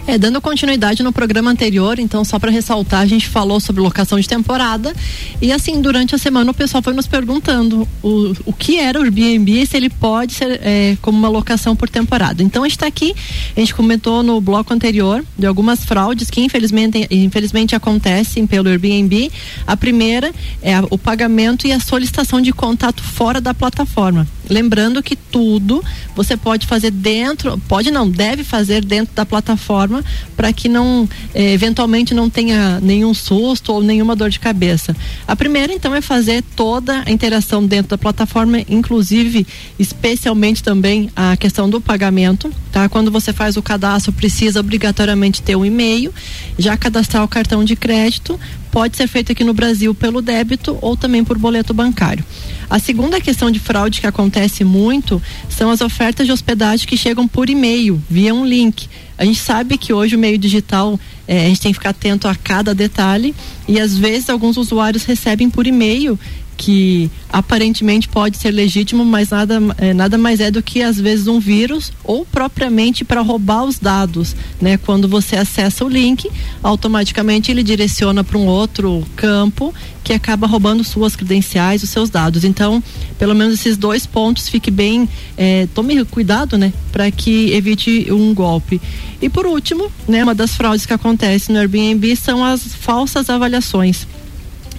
É, 0.07 0.17
dando 0.17 0.41
continuidade 0.41 1.03
no 1.03 1.13
programa 1.13 1.51
anterior, 1.51 1.99
então 1.99 2.25
só 2.25 2.39
para 2.39 2.49
ressaltar, 2.49 3.01
a 3.01 3.05
gente 3.05 3.27
falou 3.27 3.59
sobre 3.59 3.81
locação 3.81 4.19
de 4.19 4.27
temporada 4.27 4.93
e 5.39 5.51
assim, 5.51 5.79
durante 5.79 6.15
a 6.15 6.17
semana 6.17 6.49
o 6.49 6.53
pessoal 6.53 6.81
foi 6.81 6.93
nos 6.93 7.05
perguntando 7.05 7.87
o, 8.01 8.33
o 8.45 8.51
que 8.51 8.79
era 8.79 8.99
o 8.99 9.03
Airbnb 9.03 9.61
e 9.61 9.65
se 9.65 9.77
ele 9.77 9.89
pode 9.89 10.33
ser 10.33 10.59
é, 10.63 10.97
como 11.01 11.17
uma 11.17 11.29
locação 11.29 11.75
por 11.75 11.87
temporada. 11.87 12.41
Então 12.41 12.63
a 12.63 12.67
gente 12.67 12.77
está 12.77 12.87
aqui, 12.87 13.13
a 13.55 13.59
gente 13.59 13.75
comentou 13.75 14.23
no 14.23 14.41
bloco 14.41 14.73
anterior 14.73 15.23
de 15.37 15.45
algumas 15.45 15.85
fraudes 15.85 16.31
que 16.31 16.41
infelizmente, 16.41 17.07
infelizmente 17.11 17.75
acontecem 17.75 18.47
pelo 18.47 18.69
Airbnb. 18.69 19.31
A 19.67 19.77
primeira 19.77 20.33
é 20.63 20.79
o 20.89 20.97
pagamento 20.97 21.67
e 21.67 21.71
a 21.71 21.79
solicitação 21.79 22.41
de 22.41 22.51
contato 22.51 23.03
fora 23.03 23.39
da 23.39 23.53
plataforma. 23.53 24.27
Lembrando 24.51 25.01
que 25.01 25.15
tudo 25.15 25.81
você 26.13 26.35
pode 26.35 26.67
fazer 26.67 26.91
dentro, 26.91 27.57
pode 27.69 27.89
não, 27.89 28.09
deve 28.09 28.43
fazer 28.43 28.83
dentro 28.83 29.15
da 29.15 29.25
plataforma 29.25 30.03
para 30.35 30.51
que 30.51 30.67
não, 30.67 31.07
eh, 31.33 31.53
eventualmente 31.53 32.13
não 32.13 32.29
tenha 32.29 32.77
nenhum 32.81 33.13
susto 33.13 33.71
ou 33.71 33.81
nenhuma 33.81 34.13
dor 34.13 34.29
de 34.29 34.41
cabeça. 34.41 34.93
A 35.25 35.37
primeira, 35.37 35.71
então, 35.71 35.95
é 35.95 36.01
fazer 36.01 36.43
toda 36.53 37.01
a 37.05 37.09
interação 37.09 37.65
dentro 37.65 37.91
da 37.91 37.97
plataforma, 37.97 38.59
inclusive, 38.67 39.47
especialmente 39.79 40.61
também 40.61 41.09
a 41.15 41.37
questão 41.37 41.69
do 41.69 41.79
pagamento, 41.79 42.51
tá? 42.73 42.89
Quando 42.89 43.09
você 43.09 43.31
faz 43.31 43.55
o 43.55 43.61
cadastro, 43.61 44.11
precisa 44.11 44.59
obrigatoriamente 44.59 45.41
ter 45.41 45.55
um 45.55 45.63
e-mail, 45.63 46.13
já 46.59 46.75
cadastrar 46.75 47.23
o 47.23 47.27
cartão 47.27 47.63
de 47.63 47.77
crédito, 47.77 48.37
pode 48.69 48.97
ser 48.97 49.07
feito 49.07 49.31
aqui 49.31 49.45
no 49.45 49.53
Brasil 49.53 49.95
pelo 49.95 50.21
débito 50.21 50.77
ou 50.81 50.97
também 50.97 51.23
por 51.23 51.37
boleto 51.37 51.73
bancário. 51.73 52.25
A 52.69 52.79
segunda 52.79 53.19
questão 53.19 53.51
de 53.51 53.59
fraude 53.59 53.99
que 53.99 54.07
acontece 54.07 54.63
muito 54.63 55.21
são 55.49 55.69
as 55.69 55.81
ofertas 55.81 56.25
de 56.25 56.31
hospedagem 56.31 56.87
que 56.87 56.97
chegam 56.97 57.27
por 57.27 57.49
e-mail, 57.49 58.01
via 58.09 58.33
um 58.33 58.45
link. 58.45 58.87
A 59.17 59.25
gente 59.25 59.39
sabe 59.39 59.77
que 59.77 59.93
hoje 59.93 60.15
o 60.15 60.19
meio 60.19 60.37
digital, 60.37 60.99
eh, 61.27 61.45
a 61.45 61.47
gente 61.47 61.61
tem 61.61 61.71
que 61.71 61.77
ficar 61.77 61.91
atento 61.91 62.27
a 62.27 62.35
cada 62.35 62.73
detalhe 62.73 63.35
e 63.67 63.79
às 63.79 63.95
vezes 63.97 64.29
alguns 64.29 64.57
usuários 64.57 65.03
recebem 65.03 65.49
por 65.49 65.67
e-mail 65.67 66.19
que 66.61 67.09
aparentemente 67.27 68.07
pode 68.07 68.37
ser 68.37 68.51
legítimo, 68.51 69.03
mas 69.03 69.31
nada, 69.31 69.59
é, 69.79 69.95
nada 69.95 70.15
mais 70.15 70.39
é 70.39 70.51
do 70.51 70.61
que 70.61 70.83
às 70.83 71.01
vezes 71.01 71.25
um 71.25 71.39
vírus 71.39 71.91
ou 72.03 72.23
propriamente 72.23 73.03
para 73.03 73.19
roubar 73.21 73.63
os 73.63 73.79
dados, 73.79 74.35
né? 74.61 74.77
Quando 74.77 75.07
você 75.07 75.35
acessa 75.35 75.83
o 75.83 75.89
link, 75.89 76.29
automaticamente 76.61 77.49
ele 77.49 77.63
direciona 77.63 78.23
para 78.23 78.37
um 78.37 78.45
outro 78.45 79.03
campo 79.15 79.73
que 80.03 80.13
acaba 80.13 80.45
roubando 80.45 80.83
suas 80.83 81.15
credenciais, 81.15 81.81
os 81.81 81.89
seus 81.89 82.11
dados. 82.11 82.43
Então, 82.43 82.83
pelo 83.17 83.33
menos 83.33 83.55
esses 83.55 83.75
dois 83.75 84.05
pontos, 84.05 84.47
fique 84.47 84.69
bem, 84.69 85.09
é, 85.35 85.67
tome 85.73 86.05
cuidado, 86.05 86.59
né, 86.59 86.71
para 86.91 87.09
que 87.09 87.51
evite 87.53 88.11
um 88.11 88.35
golpe. 88.35 88.79
E 89.19 89.29
por 89.29 89.47
último, 89.47 89.91
né, 90.07 90.23
uma 90.23 90.35
das 90.35 90.55
fraudes 90.55 90.85
que 90.85 90.93
acontece 90.93 91.51
no 91.51 91.57
Airbnb 91.57 92.15
são 92.15 92.45
as 92.45 92.61
falsas 92.75 93.31
avaliações. 93.31 94.05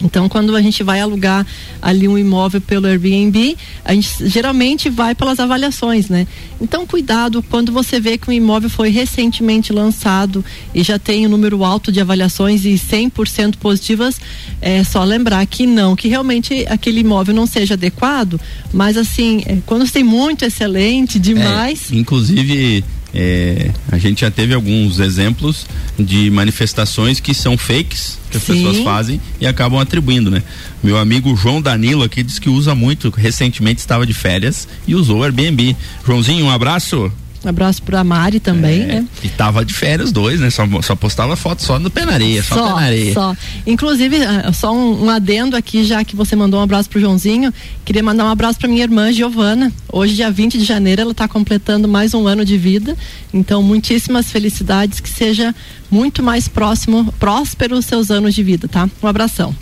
Então, 0.03 0.29
quando 0.29 0.55
a 0.57 0.63
gente 0.63 0.83
vai 0.83 1.01
alugar 1.01 1.47
ali 1.81 2.09
um 2.09 2.19
imóvel 2.19 2.61
pelo 2.61 2.87
Airbnb, 2.87 3.57
a 3.85 3.95
gente 3.95 4.29
geralmente 4.29 4.91
vai 4.91 5.15
pelas 5.15 5.39
avaliações, 5.39 6.09
né? 6.09 6.27
Então, 6.61 6.87
cuidado 6.87 7.43
quando 7.43 7.73
você 7.73 8.01
vê 8.01 8.19
que 8.19 8.29
um 8.29 8.33
imóvel 8.33 8.69
foi 8.69 8.91
recentemente 8.91 9.73
lançado 9.73 10.45
e 10.75 10.83
já 10.83 10.99
tem 10.99 11.27
um 11.27 11.31
número 11.31 11.65
alto 11.65 11.91
de 11.93 12.01
avaliações 12.01 12.65
e 12.65 12.75
100% 12.75 13.57
positivas, 13.57 14.21
é 14.61 14.83
só 14.85 15.05
lembrar 15.05 15.45
que 15.47 15.67
não, 15.67 15.95
que 15.95 16.09
realmente 16.09 16.67
aquele 16.69 17.01
imóvel 17.01 17.35
não 17.35 17.47
seja 17.47 17.75
adequado, 17.75 18.41
mas 18.73 18.97
assim, 18.97 19.43
é, 19.47 19.59
quando 19.67 19.89
tem 19.91 20.05
muito 20.05 20.45
excelente, 20.45 21.19
demais. 21.19 21.93
É, 21.93 21.97
inclusive, 21.97 22.85
é, 23.15 23.71
a 23.91 23.99
gente 23.99 24.23
já 24.23 24.31
teve 24.31 24.55
alguns 24.55 24.99
exemplos 24.99 25.67
de 25.99 26.31
manifestações 26.31 27.21
que 27.21 27.35
são 27.35 27.59
fakes 27.59 28.19
que 28.31 28.39
as 28.39 28.43
Sim. 28.43 28.55
pessoas 28.55 28.79
fazem 28.79 29.21
e 29.41 29.47
acabam 29.47 29.79
atribuindo, 29.79 30.31
né? 30.31 30.43
Meu 30.83 30.97
amigo 30.97 31.37
João 31.37 31.61
Danilo 31.61 32.03
aqui 32.03 32.23
diz 32.23 32.39
que 32.39 32.49
usa 32.49 32.75
muito, 32.75 33.11
recentemente 33.11 33.81
estava 33.81 34.07
de 34.07 34.15
férias 34.15 34.67
e 34.87 34.95
usou 34.95 35.19
o 35.19 35.25
Airbnb. 35.25 35.77
Joãozinho, 36.05 36.47
um 36.47 36.51
abraço. 36.51 37.13
Um 37.45 37.49
abraço 37.49 37.83
para 37.83 38.01
a 38.01 38.05
Mari 38.05 38.41
também, 38.41 38.83
É, 38.83 38.87
né? 38.87 39.07
E 39.23 39.29
tava 39.29 39.65
de 39.65 39.75
férias 39.75 40.13
dois, 40.13 40.41
né? 40.41 40.51
Só, 40.51 40.67
só 40.83 40.95
postava 40.95 41.35
foto 41.37 41.63
só 41.63 41.79
no 41.79 41.91
pé 41.91 42.05
na 42.05 42.13
areia, 42.13 42.43
só, 42.43 42.55
pé 42.55 42.61
na 42.61 42.81
areia. 42.81 43.15
só. 43.15 43.37
Inclusive, 43.67 44.23
ah, 44.25 44.53
só 44.53 44.73
um, 44.75 45.05
um 45.07 45.11
adendo 45.11 45.57
aqui, 45.57 45.85
já 45.85 46.05
que 46.05 46.15
você 46.15 46.37
mandou 46.37 46.61
um 46.61 46.63
abraço 46.63 46.89
pro 46.89 47.01
Joãozinho, 47.01 47.53
queria 47.85 48.03
mandar 48.03 48.25
um 48.25 48.29
abraço 48.31 48.59
para 48.59 48.69
minha 48.69 48.83
irmã 48.83 49.13
Giovana. 49.13 49.73
Hoje, 49.91 50.15
dia 50.15 50.31
20 50.31 50.59
de 50.59 50.65
janeiro, 50.65 51.03
ela 51.03 51.13
está 51.13 51.27
completando 51.27 51.89
mais 51.89 52.15
um 52.15 52.27
ano 52.27 52.45
de 52.45 52.57
vida. 52.57 52.97
Então, 53.35 53.63
muitíssimas 53.63 54.31
felicidades, 54.31 55.01
que 55.01 55.09
seja 55.09 55.55
muito 55.91 56.23
mais 56.23 56.49
próximo, 56.49 57.13
próspero 57.19 57.77
os 57.77 57.87
seus 57.87 58.11
anos 58.11 58.35
de 58.35 58.43
vida, 58.43 58.69
tá? 58.69 58.89
Um 59.03 59.07
abração. 59.07 59.55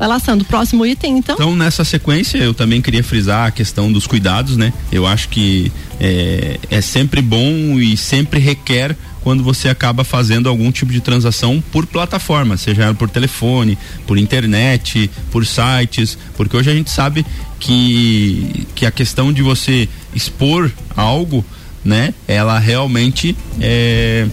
Vai 0.00 0.08
lá, 0.08 0.18
Sandro, 0.18 0.46
próximo 0.46 0.86
item, 0.86 1.18
então? 1.18 1.34
Então, 1.34 1.54
nessa 1.54 1.84
sequência, 1.84 2.38
eu 2.38 2.54
também 2.54 2.80
queria 2.80 3.04
frisar 3.04 3.48
a 3.48 3.50
questão 3.50 3.92
dos 3.92 4.06
cuidados, 4.06 4.56
né? 4.56 4.72
Eu 4.90 5.06
acho 5.06 5.28
que 5.28 5.70
é, 6.00 6.58
é 6.70 6.80
sempre 6.80 7.20
bom 7.20 7.78
e 7.78 7.98
sempre 7.98 8.40
requer 8.40 8.96
quando 9.20 9.44
você 9.44 9.68
acaba 9.68 10.02
fazendo 10.02 10.48
algum 10.48 10.72
tipo 10.72 10.90
de 10.90 11.02
transação 11.02 11.62
por 11.70 11.86
plataforma, 11.86 12.56
seja 12.56 12.94
por 12.94 13.10
telefone, 13.10 13.76
por 14.06 14.16
internet, 14.16 15.10
por 15.30 15.44
sites, 15.44 16.16
porque 16.34 16.56
hoje 16.56 16.70
a 16.70 16.74
gente 16.74 16.88
sabe 16.88 17.26
que, 17.58 18.66
que 18.74 18.86
a 18.86 18.90
questão 18.90 19.30
de 19.30 19.42
você 19.42 19.86
expor 20.14 20.72
algo, 20.96 21.44
né? 21.84 22.14
Ela 22.26 22.58
realmente 22.58 23.36
é, 23.60 24.26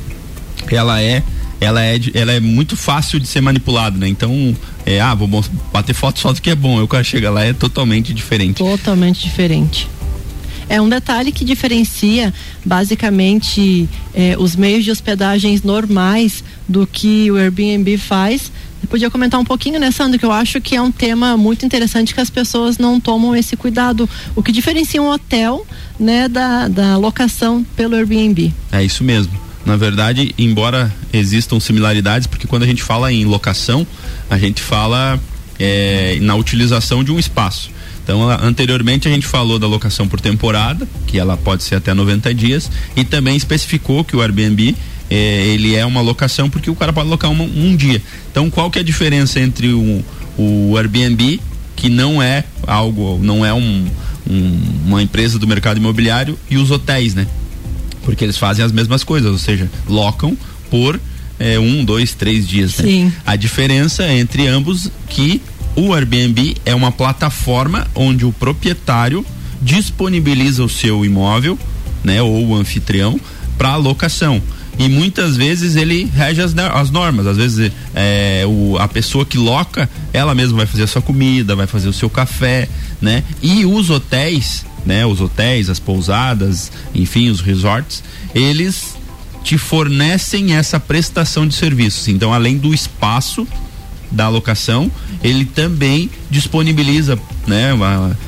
ela 0.72 1.02
é 1.02 1.22
ela 1.60 1.82
é, 1.82 1.98
de- 1.98 2.12
ela 2.18 2.32
é 2.32 2.40
muito 2.40 2.76
fácil 2.78 3.20
de 3.20 3.28
ser 3.28 3.42
manipulada, 3.42 3.98
né? 3.98 4.08
Então, 4.08 4.56
é, 4.86 5.00
ah, 5.02 5.14
vou 5.16 5.28
bater 5.74 5.94
foto 5.94 6.20
só 6.20 6.32
do 6.34 6.42
que 6.42 6.50
é 6.50 6.56
bom. 6.56 6.78
Aí 6.78 6.84
o 6.84 6.88
cara 6.88 7.04
chega 7.04 7.30
lá 7.32 7.44
é 7.44 7.54
totalmente 7.54 8.14
diferente. 8.14 8.58
Totalmente 8.58 9.22
diferente. 9.24 9.88
É 10.70 10.82
um 10.82 10.90
detalhe 10.90 11.32
que 11.32 11.46
diferencia 11.46 12.34
basicamente 12.66 13.88
eh, 14.14 14.36
os 14.38 14.56
meios 14.56 14.84
de 14.84 14.92
hospedagens 14.92 15.64
normais 15.64 16.44
do 16.68 16.86
que 16.86 17.32
o 17.32 17.38
Airbnb 17.38 17.98
faz. 17.98 18.52
Eu 18.84 18.88
podia 18.90 19.10
comentar 19.10 19.40
um 19.40 19.46
pouquinho, 19.46 19.80
né, 19.80 19.92
Sandro? 19.92 20.20
Que 20.20 20.26
eu 20.26 20.32
acho 20.32 20.60
que 20.60 20.76
é 20.76 20.82
um 20.82 20.92
tema 20.92 21.38
muito 21.38 21.66
interessante 21.66 22.14
que 22.14 22.20
as 22.22 22.30
pessoas 22.30 22.78
não 22.78 23.00
tomam 23.00 23.36
esse 23.36 23.56
cuidado. 23.56 24.10
O 24.36 24.44
que 24.44 24.52
diferencia 24.52 25.02
um 25.02 25.10
hotel, 25.10 25.66
né, 26.00 26.28
da, 26.28 26.68
da 26.68 26.98
locação 26.98 27.66
pelo 27.76 27.96
Airbnb. 27.96 28.54
É 28.72 28.84
isso 28.84 29.04
mesmo. 29.04 29.32
Na 29.68 29.76
verdade, 29.76 30.34
embora 30.38 30.90
existam 31.12 31.60
similaridades, 31.60 32.26
porque 32.26 32.48
quando 32.48 32.64
a 32.64 32.66
gente 32.66 32.82
fala 32.82 33.12
em 33.12 33.26
locação, 33.26 33.86
a 34.30 34.38
gente 34.38 34.62
fala 34.62 35.20
é, 35.60 36.18
na 36.22 36.36
utilização 36.36 37.04
de 37.04 37.12
um 37.12 37.20
espaço. 37.20 37.70
Então, 38.02 38.30
anteriormente 38.30 39.10
a 39.10 39.12
gente 39.12 39.28
falou 39.28 39.60
da 39.60 39.68
locação 39.68 40.08
por 40.08 40.22
temporada, 40.22 40.88
que 41.06 41.20
ela 41.20 41.36
pode 41.36 41.64
ser 41.64 41.76
até 41.76 41.94
90 41.94 42.34
dias, 42.34 42.72
e 42.96 43.04
também 43.04 43.36
especificou 43.36 44.06
que 44.06 44.16
o 44.16 44.22
Airbnb 44.22 44.74
é, 45.10 45.48
ele 45.48 45.76
é 45.76 45.86
uma 45.86 46.00
locação 46.00 46.50
porque 46.50 46.70
o 46.70 46.76
cara 46.76 46.94
pode 46.94 47.10
locar 47.10 47.30
uma- 47.30 47.44
um 47.44 47.76
dia. 47.76 48.02
Então, 48.32 48.50
qual 48.50 48.72
que 48.72 48.80
é 48.80 48.82
a 48.82 48.86
diferença 48.86 49.38
entre 49.42 49.74
o, 49.74 50.02
o 50.38 50.78
Airbnb, 50.78 51.42
que 51.76 51.90
não 51.90 52.22
é 52.24 52.46
algo, 52.66 53.20
não 53.22 53.46
é 53.46 53.54
um, 53.54 53.86
um- 54.30 54.62
uma 54.86 55.02
empresa 55.04 55.38
do 55.38 55.46
mercado 55.46 55.76
imobiliário, 55.76 56.40
e 56.50 56.56
os 56.58 56.72
hotéis, 56.72 57.14
né? 57.14 57.28
Porque 58.08 58.24
eles 58.24 58.38
fazem 58.38 58.64
as 58.64 58.72
mesmas 58.72 59.04
coisas, 59.04 59.30
ou 59.30 59.38
seja, 59.38 59.70
locam 59.86 60.38
por 60.72 60.98
eh, 61.38 61.60
um, 61.60 61.84
dois, 61.84 62.14
três 62.14 62.48
dias. 62.48 62.78
né? 62.78 62.86
Sim. 62.86 63.14
A 63.26 63.36
diferença 63.36 64.10
entre 64.10 64.48
ambos 64.48 64.90
que 65.10 65.42
o 65.76 65.94
Airbnb 65.94 66.56
é 66.66 66.74
uma 66.74 66.90
plataforma 66.90 67.86
onde 67.94 68.24
o 68.24 68.32
proprietário 68.32 69.26
disponibiliza 69.62 70.64
o 70.64 70.70
seu 70.70 71.04
imóvel, 71.04 71.60
né, 72.02 72.22
ou 72.22 72.48
o 72.48 72.56
anfitrião 72.56 73.20
para 73.58 73.76
locação. 73.76 74.42
E 74.80 74.88
muitas 74.88 75.36
vezes 75.36 75.76
ele 75.76 76.06
rege 76.06 76.42
as, 76.42 76.58
as 76.58 76.90
normas. 76.90 77.28
Às 77.28 77.36
vezes 77.36 77.74
eh, 77.94 78.46
o, 78.48 78.78
a 78.78 78.88
pessoa 78.88 79.26
que 79.26 79.38
loca, 79.38 79.90
ela 80.14 80.34
mesma 80.34 80.60
vai 80.60 80.66
fazer 80.66 80.84
a 80.84 80.88
sua 80.88 81.02
comida, 81.02 81.58
vai 81.58 81.68
fazer 81.68 81.90
o 81.90 81.94
seu 81.94 82.10
café, 82.10 82.70
né? 83.02 83.22
E 83.44 83.66
os 83.66 83.90
hotéis, 83.90 84.64
né? 84.88 85.06
Os 85.06 85.20
hotéis, 85.20 85.70
as 85.70 85.80
pousadas, 85.80 86.72
enfim, 86.96 87.30
os 87.30 87.42
resorts, 87.42 88.02
eles 88.34 88.96
te 89.44 89.58
fornecem 89.58 90.56
essa 90.56 90.80
prestação 90.80 91.46
de 91.46 91.54
serviços. 91.54 92.08
Então, 92.08 92.34
além 92.34 92.58
do 92.58 92.74
espaço 92.74 93.46
da 94.10 94.30
locação, 94.30 94.90
ele 95.22 95.46
também 95.46 96.10
disponibiliza, 96.30 97.20
né, 97.46 97.72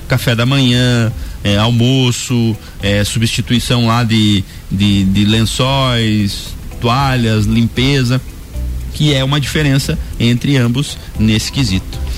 café 0.08 0.36
da 0.36 0.46
manhã, 0.46 1.12
eh, 1.44 1.58
almoço, 1.58 2.56
eh, 2.84 3.04
substituição 3.06 3.88
lá 3.88 4.04
de, 4.04 4.44
de, 4.70 5.06
de 5.06 5.26
lençóis, 5.26 6.54
toalhas, 6.82 7.46
limpeza, 7.46 8.22
que 8.94 9.14
é 9.14 9.24
uma 9.24 9.40
diferença 9.40 9.98
entre 10.20 10.58
ambos 10.58 10.98
nesse 11.18 11.52
quesito. 11.52 12.09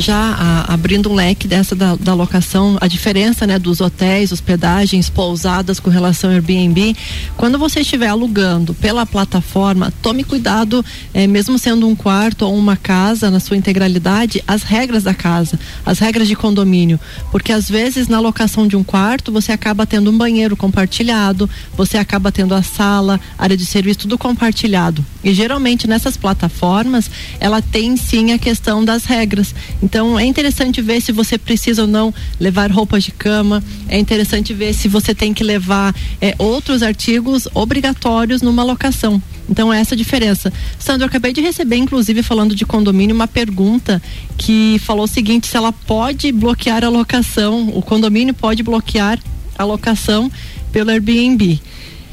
Já 0.00 0.16
a- 0.16 0.72
abrindo 0.74 1.10
um 1.10 1.14
leque 1.14 1.46
dessa 1.46 1.74
da, 1.76 1.94
da 1.96 2.14
locação, 2.14 2.76
a 2.80 2.86
diferença 2.86 3.46
né, 3.46 3.58
dos 3.58 3.80
hotéis, 3.80 4.32
hospedagens, 4.32 5.08
pousadas 5.08 5.78
com 5.78 5.90
relação 5.90 6.30
ao 6.30 6.34
Airbnb, 6.36 6.96
quando 7.36 7.58
você 7.58 7.80
estiver 7.80 8.08
alugando 8.08 8.74
pela 8.74 9.06
plataforma, 9.06 9.92
tome 10.02 10.24
cuidado, 10.24 10.84
eh, 11.14 11.26
mesmo 11.26 11.58
sendo 11.58 11.86
um 11.88 11.94
quarto 11.94 12.42
ou 12.46 12.56
uma 12.56 12.76
casa 12.76 13.30
na 13.30 13.38
sua 13.40 13.56
integralidade, 13.56 14.42
as 14.46 14.62
regras 14.62 15.02
da 15.04 15.14
casa, 15.14 15.58
as 15.86 15.98
regras 15.98 16.26
de 16.28 16.34
condomínio, 16.36 16.98
porque 17.30 17.52
às 17.52 17.68
vezes 17.68 18.08
na 18.08 18.18
locação 18.20 18.66
de 18.66 18.76
um 18.76 18.82
quarto 18.84 19.30
você 19.32 19.52
acaba 19.52 19.86
tendo 19.86 20.10
um 20.10 20.16
banheiro 20.18 20.56
compartilhado, 20.56 21.48
você 21.76 21.96
acaba 21.96 22.32
tendo 22.32 22.54
a 22.54 22.62
sala, 22.62 23.20
área 23.38 23.56
de 23.56 23.66
serviço, 23.66 24.00
tudo 24.00 24.18
compartilhado. 24.18 25.04
E 25.22 25.34
geralmente 25.34 25.86
nessas 25.86 26.16
plataformas, 26.16 27.10
ela 27.38 27.60
tem 27.60 27.96
sim 27.96 28.32
a 28.32 28.38
questão 28.38 28.84
das 28.84 29.04
regras. 29.04 29.54
Então 29.82 30.18
é 30.18 30.24
interessante 30.24 30.80
ver 30.80 31.00
se 31.00 31.12
você 31.12 31.36
precisa 31.36 31.82
ou 31.82 31.88
não 31.88 32.12
levar 32.38 32.70
roupas 32.70 33.04
de 33.04 33.12
cama, 33.12 33.62
é 33.88 33.98
interessante 33.98 34.54
ver 34.54 34.72
se 34.74 34.88
você 34.88 35.14
tem 35.14 35.34
que 35.34 35.44
levar 35.44 35.94
é, 36.20 36.34
outros 36.38 36.82
artigos 36.82 37.46
obrigatórios 37.54 38.42
numa 38.42 38.62
locação. 38.62 39.22
Então, 39.48 39.72
essa 39.72 39.94
é 39.94 39.96
a 39.96 39.98
diferença. 39.98 40.52
Sandro, 40.78 41.06
acabei 41.06 41.32
de 41.32 41.40
receber, 41.40 41.76
inclusive, 41.76 42.22
falando 42.22 42.54
de 42.54 42.64
condomínio, 42.64 43.16
uma 43.16 43.26
pergunta 43.26 44.00
que 44.38 44.80
falou 44.84 45.04
o 45.04 45.08
seguinte: 45.08 45.48
se 45.48 45.56
ela 45.56 45.72
pode 45.72 46.30
bloquear 46.30 46.84
a 46.84 46.88
locação, 46.88 47.68
o 47.74 47.82
condomínio 47.82 48.32
pode 48.32 48.62
bloquear 48.62 49.18
a 49.58 49.64
locação 49.64 50.30
pelo 50.70 50.90
Airbnb. 50.90 51.60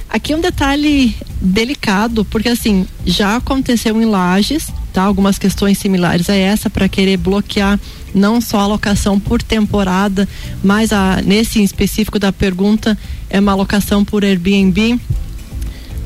Aqui 0.09 0.33
um 0.33 0.41
detalhe 0.41 1.15
delicado, 1.41 2.25
porque 2.25 2.49
assim, 2.49 2.87
já 3.05 3.35
aconteceu 3.35 4.01
em 4.01 4.05
Lages, 4.05 4.67
tá? 4.93 5.03
Algumas 5.03 5.37
questões 5.37 5.77
similares 5.77 6.29
a 6.29 6.35
essa 6.35 6.69
para 6.69 6.87
querer 6.87 7.17
bloquear 7.17 7.79
não 8.15 8.41
só 8.41 8.59
a 8.59 8.67
locação 8.67 9.19
por 9.19 9.41
temporada, 9.41 10.27
mas 10.63 10.91
a, 10.91 11.21
nesse 11.21 11.61
específico 11.61 12.17
da 12.17 12.31
pergunta 12.31 12.97
é 13.29 13.39
uma 13.39 13.53
locação 13.53 14.03
por 14.03 14.23
Airbnb 14.23 14.99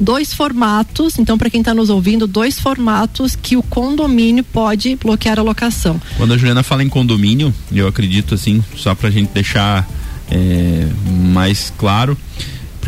dois 0.02 0.34
formatos, 0.34 1.20
então 1.20 1.38
para 1.38 1.50
quem 1.50 1.62
está 1.62 1.74
nos 1.74 1.90
ouvindo, 1.90 2.26
dois 2.26 2.60
formatos 2.60 3.36
que 3.36 3.56
o 3.56 3.62
condomínio 3.62 4.44
pode 4.44 4.96
bloquear 4.96 5.38
a 5.38 5.44
locação. 5.44 6.02
Quando 6.18 6.34
a 6.34 6.38
Juliana 6.38 6.64
fala 6.64 6.84
em 6.84 6.90
condomínio, 6.90 7.54
eu 7.72 7.88
acredito 7.88 8.34
assim, 8.34 8.64
só 8.76 8.96
para 8.96 9.10
a 9.10 9.12
gente 9.12 9.30
deixar 9.32 9.88
é, 10.30 10.88
mais 11.32 11.72
claro, 11.78 12.18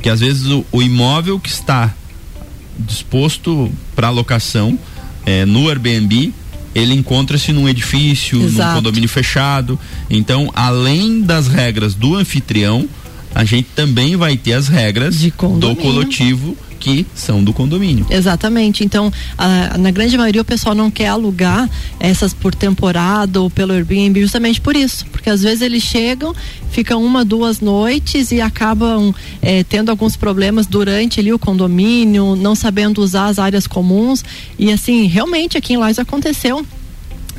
porque 0.04 0.10
às 0.10 0.20
vezes 0.20 0.48
o, 0.48 0.66
o 0.70 0.84
imóvel 0.84 1.40
que 1.40 1.48
está 1.48 1.96
disposto 2.78 3.72
para 3.96 4.10
locação 4.10 4.78
é, 5.26 5.46
no 5.46 5.70
Airbnb 5.70 6.34
ele 6.76 6.94
encontra-se 6.94 7.54
num 7.54 7.70
edifício, 7.70 8.44
Exato. 8.44 8.70
num 8.70 8.76
condomínio 8.76 9.08
fechado. 9.08 9.80
Então, 10.10 10.52
além 10.54 11.22
das 11.22 11.48
regras 11.48 11.96
do 11.96 12.16
anfitrião, 12.18 12.90
a 13.34 13.46
gente 13.46 13.70
também 13.74 14.18
vai 14.18 14.36
ter 14.36 14.54
as 14.54 14.68
regras 14.68 15.16
do 15.22 15.74
coletivo 15.78 16.58
que 16.84 17.06
são 17.16 17.42
do 17.42 17.54
condomínio. 17.54 18.06
Exatamente. 18.10 18.84
Então, 18.84 19.12
a, 19.38 19.78
na 19.78 19.90
grande 19.90 20.18
maioria 20.18 20.42
o 20.42 20.46
pessoal 20.46 20.76
não 20.76 20.92
quer 20.92 21.08
alugar 21.08 21.70
essas 21.98 22.34
por 22.34 22.54
temporada 22.54 23.40
ou 23.40 23.50
pelo 23.50 23.72
Airbnb 23.72 24.20
justamente 24.20 24.60
por 24.60 24.76
isso, 24.76 25.06
porque 25.06 25.30
às 25.30 25.42
vezes 25.42 25.62
eles 25.62 25.82
chegam, 25.82 26.36
ficam 26.72 27.02
uma, 27.02 27.24
duas 27.24 27.62
noites 27.62 28.34
e 28.34 28.42
acabam 28.42 29.16
é, 29.42 29.64
tendo 29.64 29.92
alguns 29.92 30.18
problemas 30.18 30.68
durante 30.68 31.22
ali 31.22 31.32
o 31.32 31.40
condomínio, 31.40 32.36
não 32.36 32.54
sabendo 32.54 33.02
usar 33.02 33.28
as 33.28 33.40
áreas 33.40 33.66
comuns 33.66 34.22
e 34.60 34.70
assim, 34.70 35.08
realmente 35.08 35.58
aqui 35.58 35.74
em 35.74 35.78
Lais 35.78 35.98
aconteceu 35.98 36.66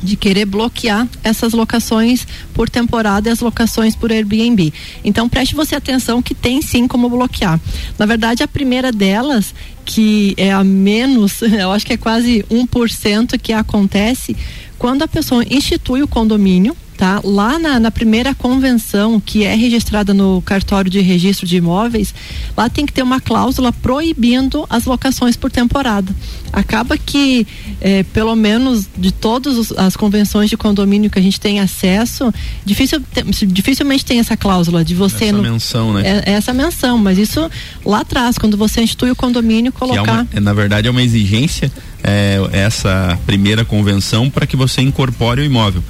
de 0.01 0.15
querer 0.15 0.45
bloquear 0.45 1.07
essas 1.23 1.53
locações 1.53 2.27
por 2.53 2.69
temporada 2.69 3.29
e 3.29 3.31
as 3.31 3.39
locações 3.39 3.95
por 3.95 4.11
Airbnb. 4.11 4.73
Então 5.03 5.27
preste 5.29 5.55
você 5.55 5.75
atenção 5.75 6.21
que 6.21 6.35
tem 6.35 6.61
sim 6.61 6.87
como 6.87 7.09
bloquear. 7.09 7.59
Na 7.97 8.05
verdade, 8.05 8.43
a 8.43 8.47
primeira 8.47 8.91
delas, 8.91 9.53
que 9.83 10.33
é 10.37 10.51
a 10.51 10.63
menos, 10.63 11.41
eu 11.43 11.71
acho 11.71 11.85
que 11.85 11.93
é 11.93 11.97
quase 11.97 12.43
1% 12.49 13.39
que 13.39 13.53
acontece, 13.53 14.35
quando 14.77 15.03
a 15.03 15.07
pessoa 15.07 15.43
institui 15.49 16.01
o 16.03 16.07
condomínio, 16.07 16.75
tá? 16.97 17.19
Lá 17.23 17.59
na, 17.59 17.79
na, 17.79 17.91
primeira 17.91 18.33
convenção 18.33 19.19
que 19.19 19.43
é 19.43 19.55
registrada 19.55 20.13
no 20.13 20.41
cartório 20.41 20.89
de 20.89 20.99
registro 21.01 21.45
de 21.45 21.57
imóveis, 21.57 22.13
lá 22.55 22.69
tem 22.69 22.85
que 22.85 22.93
ter 22.93 23.03
uma 23.03 23.19
cláusula 23.19 23.71
proibindo 23.71 24.65
as 24.69 24.85
locações 24.85 25.35
por 25.35 25.51
temporada. 25.51 26.13
Acaba 26.51 26.97
que, 26.97 27.45
é, 27.81 28.03
pelo 28.03 28.35
menos 28.35 28.87
de 28.97 29.11
todas 29.11 29.71
as 29.73 29.95
convenções 29.95 30.49
de 30.49 30.57
condomínio 30.57 31.09
que 31.09 31.19
a 31.19 31.21
gente 31.21 31.39
tem 31.39 31.59
acesso, 31.59 32.33
difícil, 32.65 33.01
dificilmente 33.47 34.05
tem 34.05 34.19
essa 34.19 34.37
cláusula 34.37 34.83
de 34.83 34.95
você. 34.95 35.25
Essa 35.25 35.33
no, 35.33 35.43
menção, 35.43 35.93
né? 35.93 36.01
É, 36.05 36.31
é, 36.31 36.33
essa 36.33 36.53
menção, 36.53 36.97
mas 36.97 37.17
isso 37.17 37.49
lá 37.85 38.01
atrás, 38.01 38.37
quando 38.37 38.55
você 38.55 38.81
institui 38.81 39.11
o 39.11 39.15
condomínio, 39.15 39.71
colocar. 39.71 39.99
É 39.99 40.11
uma, 40.11 40.27
é, 40.33 40.39
na 40.39 40.53
verdade, 40.53 40.87
é 40.87 40.91
uma 40.91 41.03
exigência 41.03 41.71
é, 42.03 42.39
essa 42.51 43.17
primeira 43.25 43.65
convenção 43.65 44.29
para 44.29 44.45
que 44.45 44.55
você 44.55 44.81
incorpore 44.81 45.41
o 45.41 45.43
imóvel. 45.43 45.83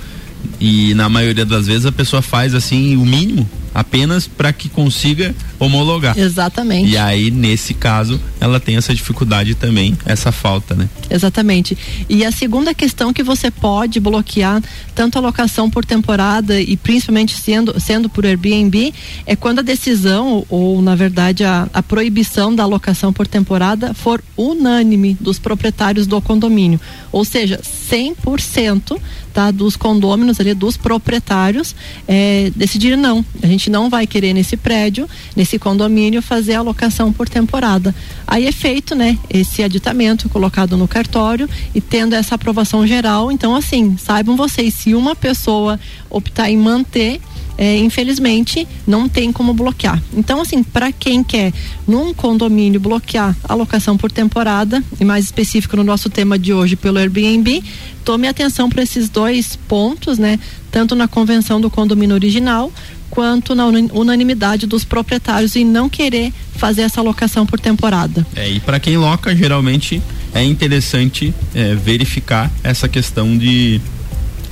E 0.59 0.93
na 0.93 1.09
maioria 1.09 1.45
das 1.45 1.67
vezes 1.67 1.85
a 1.85 1.91
pessoa 1.91 2.21
faz 2.21 2.53
assim 2.53 2.95
o 2.95 3.05
mínimo 3.05 3.47
apenas 3.75 4.25
para 4.25 4.53
que 4.53 4.69
consiga 4.69 5.35
homologar. 5.59 6.17
Exatamente. 6.17 6.91
E 6.91 6.97
aí, 6.97 7.29
nesse 7.29 7.73
caso, 7.73 8.19
ela 8.39 8.57
tem 8.57 8.77
essa 8.77 8.95
dificuldade 8.95 9.53
também, 9.53 9.97
essa 10.05 10.31
falta, 10.31 10.73
né? 10.73 10.89
Exatamente. 11.09 11.77
E 12.07 12.23
a 12.23 12.31
segunda 12.31 12.73
questão 12.73 13.11
que 13.11 13.21
você 13.21 13.51
pode 13.51 13.99
bloquear 13.99 14.63
tanto 14.95 15.17
a 15.17 15.21
locação 15.21 15.69
por 15.69 15.83
temporada 15.83 16.59
e 16.59 16.77
principalmente 16.77 17.35
sendo, 17.35 17.77
sendo 17.79 18.07
por 18.07 18.25
Airbnb 18.25 18.93
é 19.25 19.35
quando 19.35 19.59
a 19.59 19.61
decisão 19.61 20.45
ou, 20.49 20.81
na 20.81 20.95
verdade, 20.95 21.43
a, 21.43 21.67
a 21.73 21.83
proibição 21.83 22.55
da 22.55 22.65
locação 22.65 23.11
por 23.11 23.27
temporada 23.27 23.93
for 23.93 24.23
unânime 24.38 25.17
dos 25.19 25.38
proprietários 25.38 26.07
do 26.07 26.21
condomínio. 26.21 26.79
Ou 27.11 27.25
seja, 27.25 27.59
100% 27.91 28.97
tá, 29.33 29.51
dos 29.51 29.75
condôminos 29.75 30.39
ali, 30.39 30.53
dos 30.53 30.77
proprietários, 30.77 31.75
é, 32.07 32.51
decidirem 32.55 32.97
não. 32.97 33.23
A 33.43 33.47
gente 33.47 33.64
não 33.69 33.89
vai 33.89 34.06
querer 34.08 34.34
nesse 34.34 34.58
prédio, 34.58 35.08
nesse 35.36 35.58
condomínio, 35.60 36.21
fazer 36.21 36.56
a 36.56 36.62
locação 36.62 37.12
por 37.12 37.28
temporada. 37.28 37.93
Aí 38.28 38.45
é 38.45 38.51
feito, 38.51 38.95
né, 38.95 39.17
esse 39.30 39.63
aditamento 39.63 40.30
colocado 40.30 40.78
no 40.78 40.88
cartório 40.88 41.49
e 41.73 41.82
tendo 41.82 42.13
essa 42.13 42.36
aprovação 42.36 42.86
geral. 42.86 43.32
Então, 43.32 43.56
assim, 43.56 43.97
saibam 43.97 44.36
vocês, 44.36 44.73
se 44.73 44.93
uma 44.93 45.15
pessoa 45.15 45.80
optar 46.10 46.49
em 46.49 46.58
manter, 46.58 47.19
é, 47.58 47.78
infelizmente 47.78 48.67
não 48.86 49.08
tem 49.08 49.32
como 49.32 49.54
bloquear. 49.54 50.01
Então, 50.13 50.41
assim, 50.41 50.63
para 50.63 50.91
quem 50.91 51.23
quer 51.23 51.54
num 51.88 52.13
condomínio 52.13 52.80
bloquear 52.80 53.36
a 53.43 53.54
locação 53.54 53.97
por 53.97 54.12
temporada, 54.12 54.84
e 54.99 55.06
mais 55.06 55.25
específico 55.25 55.78
no 55.78 55.84
nosso 55.84 56.10
tema 56.10 56.38
de 56.38 56.54
hoje 56.54 56.75
pelo 56.75 56.97
Airbnb, 56.97 57.63
tome 58.04 58.28
atenção 58.28 58.69
para 58.69 58.84
esses 58.84 59.10
dois 59.10 59.56
pontos, 59.56 60.17
né? 60.17 60.39
Tanto 60.71 60.95
na 60.95 61.08
convenção 61.08 61.62
do 61.62 61.69
condomínio 61.69 62.15
original, 62.15 62.71
quanto 63.15 63.56
na 63.56 63.65
unanimidade 63.65 64.67
dos 64.67 64.84
proprietários 64.84 65.56
em 65.56 65.63
não 65.63 65.88
querer 65.88 66.34
fazer 66.58 66.82
essa 66.82 67.01
locação 67.01 67.45
por 67.45 67.60
temporada. 67.60 68.28
É, 68.36 68.49
e 68.49 68.60
para 68.60 68.78
quem 68.78 68.97
loca, 68.97 69.34
geralmente 69.34 70.01
é 70.34 70.43
interessante 70.43 71.34
é, 71.56 71.73
verificar 71.73 72.51
essa 72.62 72.89
questão 72.89 73.38
de 73.38 73.82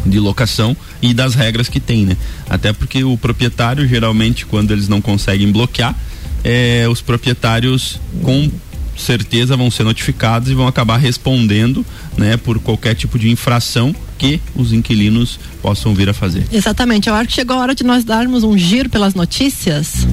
de 0.05 0.19
locação 0.19 0.75
e 1.01 1.13
das 1.13 1.33
regras 1.33 1.69
que 1.69 1.79
tem, 1.79 2.05
né? 2.05 2.17
Até 2.49 2.73
porque 2.73 3.05
o 3.05 3.17
proprietário, 3.17 3.87
geralmente, 3.87 4.45
quando 4.45 4.71
eles 4.71 4.89
não 4.89 4.99
conseguem 4.99 5.49
bloquear, 5.49 5.95
é, 6.43 6.85
os 6.89 6.99
proprietários 6.99 8.01
com 8.21 8.51
certeza 8.97 9.55
vão 9.55 9.71
ser 9.71 9.83
notificados 9.83 10.49
e 10.49 10.53
vão 10.53 10.67
acabar 10.67 10.97
respondendo, 10.97 11.85
né, 12.17 12.35
por 12.35 12.59
qualquer 12.59 12.95
tipo 12.95 13.17
de 13.17 13.29
infração 13.29 13.95
que 14.23 14.41
os 14.55 14.71
inquilinos 14.71 15.37
possam 15.61 15.93
vir 15.93 16.09
a 16.09 16.13
fazer. 16.13 16.47
Exatamente. 16.49 17.09
Eu 17.09 17.15
acho 17.15 17.27
que 17.27 17.33
chegou 17.33 17.57
a 17.57 17.59
hora 17.59 17.75
de 17.75 17.83
nós 17.83 18.05
darmos 18.05 18.45
um 18.45 18.57
giro 18.57 18.89
pelas 18.89 19.13
notícias. 19.13 20.07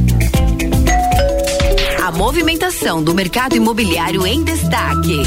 A 2.04 2.10
movimentação 2.10 3.04
do 3.04 3.14
mercado 3.14 3.54
imobiliário 3.54 4.26
em 4.26 4.42
destaque. 4.42 5.22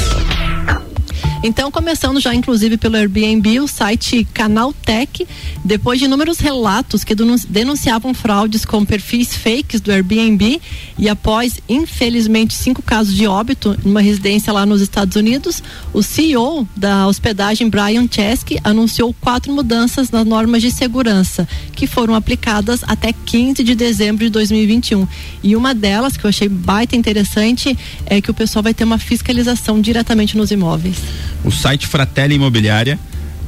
Então, 1.46 1.70
começando 1.70 2.18
já 2.20 2.34
inclusive 2.34 2.78
pelo 2.78 2.96
Airbnb, 2.96 3.60
o 3.60 3.68
site 3.68 4.26
Canaltech, 4.32 5.26
depois 5.62 5.98
de 5.98 6.06
inúmeros 6.06 6.38
relatos 6.38 7.04
que 7.04 7.14
denunciavam 7.14 8.14
fraudes 8.14 8.64
com 8.64 8.82
perfis 8.82 9.36
fakes 9.36 9.78
do 9.82 9.92
Airbnb 9.92 10.58
e 10.98 11.06
após, 11.06 11.60
infelizmente, 11.68 12.54
cinco 12.54 12.80
casos 12.80 13.14
de 13.14 13.26
óbito 13.26 13.76
numa 13.84 14.00
residência 14.00 14.54
lá 14.54 14.64
nos 14.64 14.80
Estados 14.80 15.16
Unidos, 15.16 15.62
o 15.92 16.02
CEO 16.02 16.66
da 16.74 17.06
hospedagem 17.06 17.68
Brian 17.68 18.08
Chesky 18.10 18.58
anunciou 18.64 19.14
quatro 19.20 19.52
mudanças 19.52 20.10
nas 20.10 20.26
normas 20.26 20.62
de 20.62 20.70
segurança 20.70 21.46
que 21.76 21.86
foram 21.86 22.14
aplicadas 22.14 22.80
até 22.84 23.12
15 23.12 23.62
de 23.62 23.74
dezembro 23.74 24.24
de 24.24 24.30
2021. 24.30 25.06
E 25.42 25.54
uma 25.54 25.74
delas, 25.74 26.16
que 26.16 26.24
eu 26.24 26.30
achei 26.30 26.48
baita 26.48 26.96
interessante, 26.96 27.76
é 28.06 28.18
que 28.22 28.30
o 28.30 28.34
pessoal 28.34 28.62
vai 28.62 28.72
ter 28.72 28.84
uma 28.84 28.96
fiscalização 28.96 29.78
diretamente 29.78 30.38
nos 30.38 30.50
imóveis. 30.50 30.96
O 31.44 31.50
site 31.50 31.86
Fratelli 31.86 32.36
Imobiliária 32.36 32.98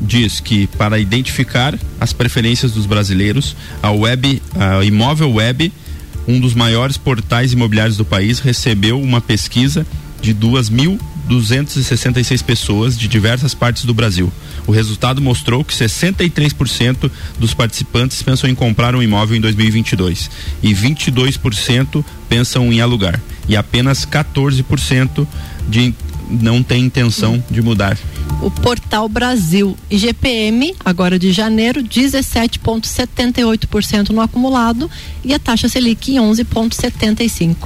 diz 0.01 0.41
que 0.41 0.67
para 0.67 0.99
identificar 0.99 1.79
as 1.99 2.13
preferências 2.13 2.73
dos 2.73 2.85
brasileiros, 2.85 3.57
a 3.83 3.91
web, 3.91 4.43
a 4.55 4.85
Imóvel 4.85 5.33
Web, 5.33 5.73
um 6.29 6.39
dos 6.39 6.53
maiores 6.55 6.99
portais 6.99 7.53
imobiliários 7.53 7.97
do 7.97 8.05
país, 8.05 8.41
recebeu 8.41 9.01
uma 9.01 9.21
pesquisa 9.21 9.87
de 10.21 10.35
2.266 10.35 12.43
pessoas 12.43 12.99
de 12.99 13.07
diversas 13.09 13.55
partes 13.55 13.85
do 13.85 13.95
Brasil. 13.95 14.33
O 14.67 14.73
resultado 14.73 15.23
mostrou 15.23 15.65
que 15.65 15.73
63% 15.73 17.11
dos 17.39 17.55
participantes 17.55 18.23
pensam 18.23 18.51
em 18.51 18.55
comprar 18.55 18.95
um 18.95 19.03
imóvel 19.03 19.37
em 19.37 19.41
2022 19.41 20.31
e 20.63 20.75
22% 20.75 22.05
pensam 22.29 22.71
em 22.73 22.81
alugar 22.81 23.21
e 23.49 23.57
apenas 23.57 24.05
14% 24.05 25.27
de 25.69 25.95
não 26.29 26.63
tem 26.63 26.85
intenção 26.85 27.43
de 27.51 27.63
mudar. 27.63 27.97
O 28.43 28.51
Portal 28.51 29.09
Brasil 29.09 29.75
IGPM, 29.91 30.75
agora 30.85 31.19
de 31.19 31.33
janeiro, 31.33 31.83
17,78% 31.83 34.11
no 34.11 34.21
acumulado 34.21 34.91
e 35.25 35.33
a 35.33 35.39
taxa 35.39 35.67
Selic 35.69 36.13
11,75%. 36.13 37.57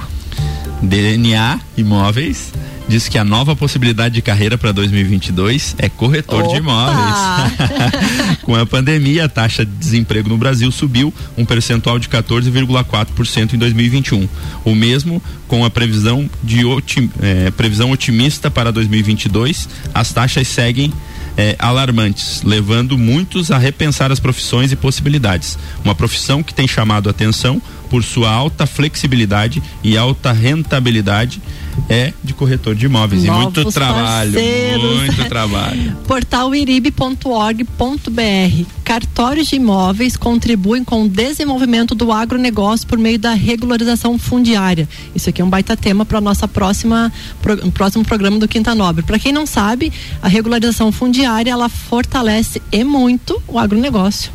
DNA 0.81 1.59
Imóveis 1.77 2.53
diz 2.91 3.07
que 3.07 3.17
a 3.17 3.23
nova 3.23 3.55
possibilidade 3.55 4.15
de 4.15 4.21
carreira 4.21 4.57
para 4.57 4.73
2022 4.73 5.77
é 5.79 5.87
corretor 5.87 6.43
Opa! 6.43 6.51
de 6.51 6.57
imóveis. 6.57 8.37
Com 8.43 8.53
a 8.53 8.65
pandemia, 8.65 9.25
a 9.25 9.29
taxa 9.29 9.65
de 9.65 9.71
desemprego 9.71 10.27
no 10.27 10.37
Brasil 10.37 10.69
subiu 10.73 11.13
um 11.37 11.45
percentual 11.45 11.97
de 11.97 12.09
14,4% 12.09 13.53
em 13.53 13.57
2021. 13.57 14.27
O 14.65 14.75
mesmo 14.75 15.23
com 15.47 15.63
a 15.63 15.69
previsão 15.69 16.29
de 16.43 16.65
otim, 16.65 17.09
eh, 17.21 17.51
previsão 17.51 17.91
otimista 17.91 18.51
para 18.51 18.71
2022, 18.71 19.69
as 19.93 20.11
taxas 20.11 20.47
seguem 20.49 20.93
eh, 21.37 21.55
alarmantes, 21.59 22.41
levando 22.43 22.97
muitos 22.97 23.51
a 23.51 23.57
repensar 23.57 24.11
as 24.11 24.19
profissões 24.19 24.71
e 24.73 24.75
possibilidades. 24.75 25.57
Uma 25.83 25.95
profissão 25.95 26.43
que 26.43 26.53
tem 26.53 26.67
chamado 26.67 27.07
a 27.07 27.11
atenção 27.11 27.61
por 27.89 28.03
sua 28.03 28.29
alta 28.29 28.65
flexibilidade 28.65 29.61
e 29.83 29.97
alta 29.97 30.31
rentabilidade 30.31 31.41
é 31.89 32.13
de 32.23 32.33
corretor 32.33 32.75
de 32.75 32.85
imóveis. 32.85 33.23
e 33.23 33.29
muito 33.29 33.59
Novos 33.59 33.73
trabalho, 33.73 34.33
parceiros. 34.33 34.83
muito 34.83 35.25
trabalho. 35.25 35.97
Portal 36.07 36.53
iribe.org.br. 36.55 38.65
Cartórios 38.83 39.47
de 39.47 39.55
imóveis 39.55 40.17
contribuem 40.17 40.83
com 40.83 41.03
o 41.03 41.09
desenvolvimento 41.09 41.95
do 41.95 42.11
agronegócio 42.11 42.87
por 42.87 42.97
meio 42.97 43.19
da 43.19 43.33
regularização 43.33 44.17
fundiária. 44.17 44.87
Isso 45.15 45.29
aqui 45.29 45.41
é 45.41 45.45
um 45.45 45.49
baita 45.49 45.77
tema 45.77 46.05
para 46.05 46.19
nossa 46.21 46.47
próxima 46.47 47.11
pro, 47.41 47.71
próximo 47.71 48.03
programa 48.03 48.39
do 48.39 48.47
Quinta 48.47 48.75
Nobre. 48.75 49.03
Para 49.03 49.19
quem 49.19 49.31
não 49.31 49.45
sabe, 49.45 49.91
a 50.21 50.27
regularização 50.27 50.91
fundiária 50.91 51.51
ela 51.51 51.69
fortalece 51.69 52.61
e 52.71 52.83
muito 52.83 53.41
o 53.47 53.57
agronegócio. 53.57 54.31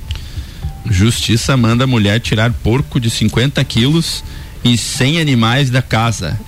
Justiça 0.88 1.56
manda 1.56 1.84
a 1.84 1.86
mulher 1.86 2.20
tirar 2.20 2.52
porco 2.52 3.00
de 3.00 3.10
50 3.10 3.62
quilos 3.64 4.22
e 4.64 4.76
100 4.76 5.20
animais 5.20 5.70
da 5.70 5.82
casa. 5.82 6.38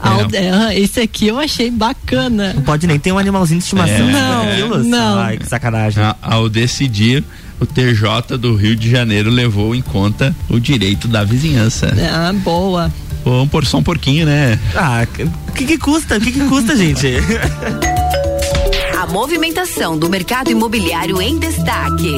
Alde- 0.00 0.36
ah, 0.36 0.74
Esse 0.74 1.00
aqui 1.00 1.26
eu 1.28 1.38
achei 1.38 1.70
bacana. 1.70 2.52
Não 2.54 2.62
pode 2.62 2.86
nem 2.86 2.98
ter 2.98 3.12
um 3.12 3.18
animalzinho 3.18 3.58
de 3.58 3.64
estimação. 3.64 3.94
É. 4.08 4.58
Não, 4.60 4.78
não. 4.84 5.18
Ai, 5.18 5.36
que 5.38 5.46
sacanagem. 5.46 6.02
A- 6.02 6.16
Ao 6.22 6.48
decidir, 6.48 7.24
o 7.60 7.66
TJ 7.66 8.36
do 8.38 8.54
Rio 8.54 8.76
de 8.76 8.90
Janeiro 8.90 9.30
levou 9.30 9.74
em 9.74 9.82
conta 9.82 10.34
o 10.48 10.58
direito 10.60 11.08
da 11.08 11.24
vizinhança. 11.24 11.92
Ah, 12.12 12.32
boa. 12.32 12.92
Vamos 13.24 13.48
por 13.50 13.66
só 13.66 13.78
um 13.78 13.82
porquinho, 13.82 14.24
né? 14.24 14.58
Ah, 14.76 15.06
o 15.48 15.52
que 15.52 15.64
que 15.66 15.76
custa? 15.78 16.16
O 16.16 16.20
que 16.20 16.30
que 16.32 16.40
custa, 16.46 16.74
gente? 16.78 17.14
A 18.98 19.06
movimentação 19.06 19.98
do 19.98 20.08
mercado 20.08 20.50
imobiliário 20.50 21.20
em 21.20 21.38
destaque. 21.38 22.16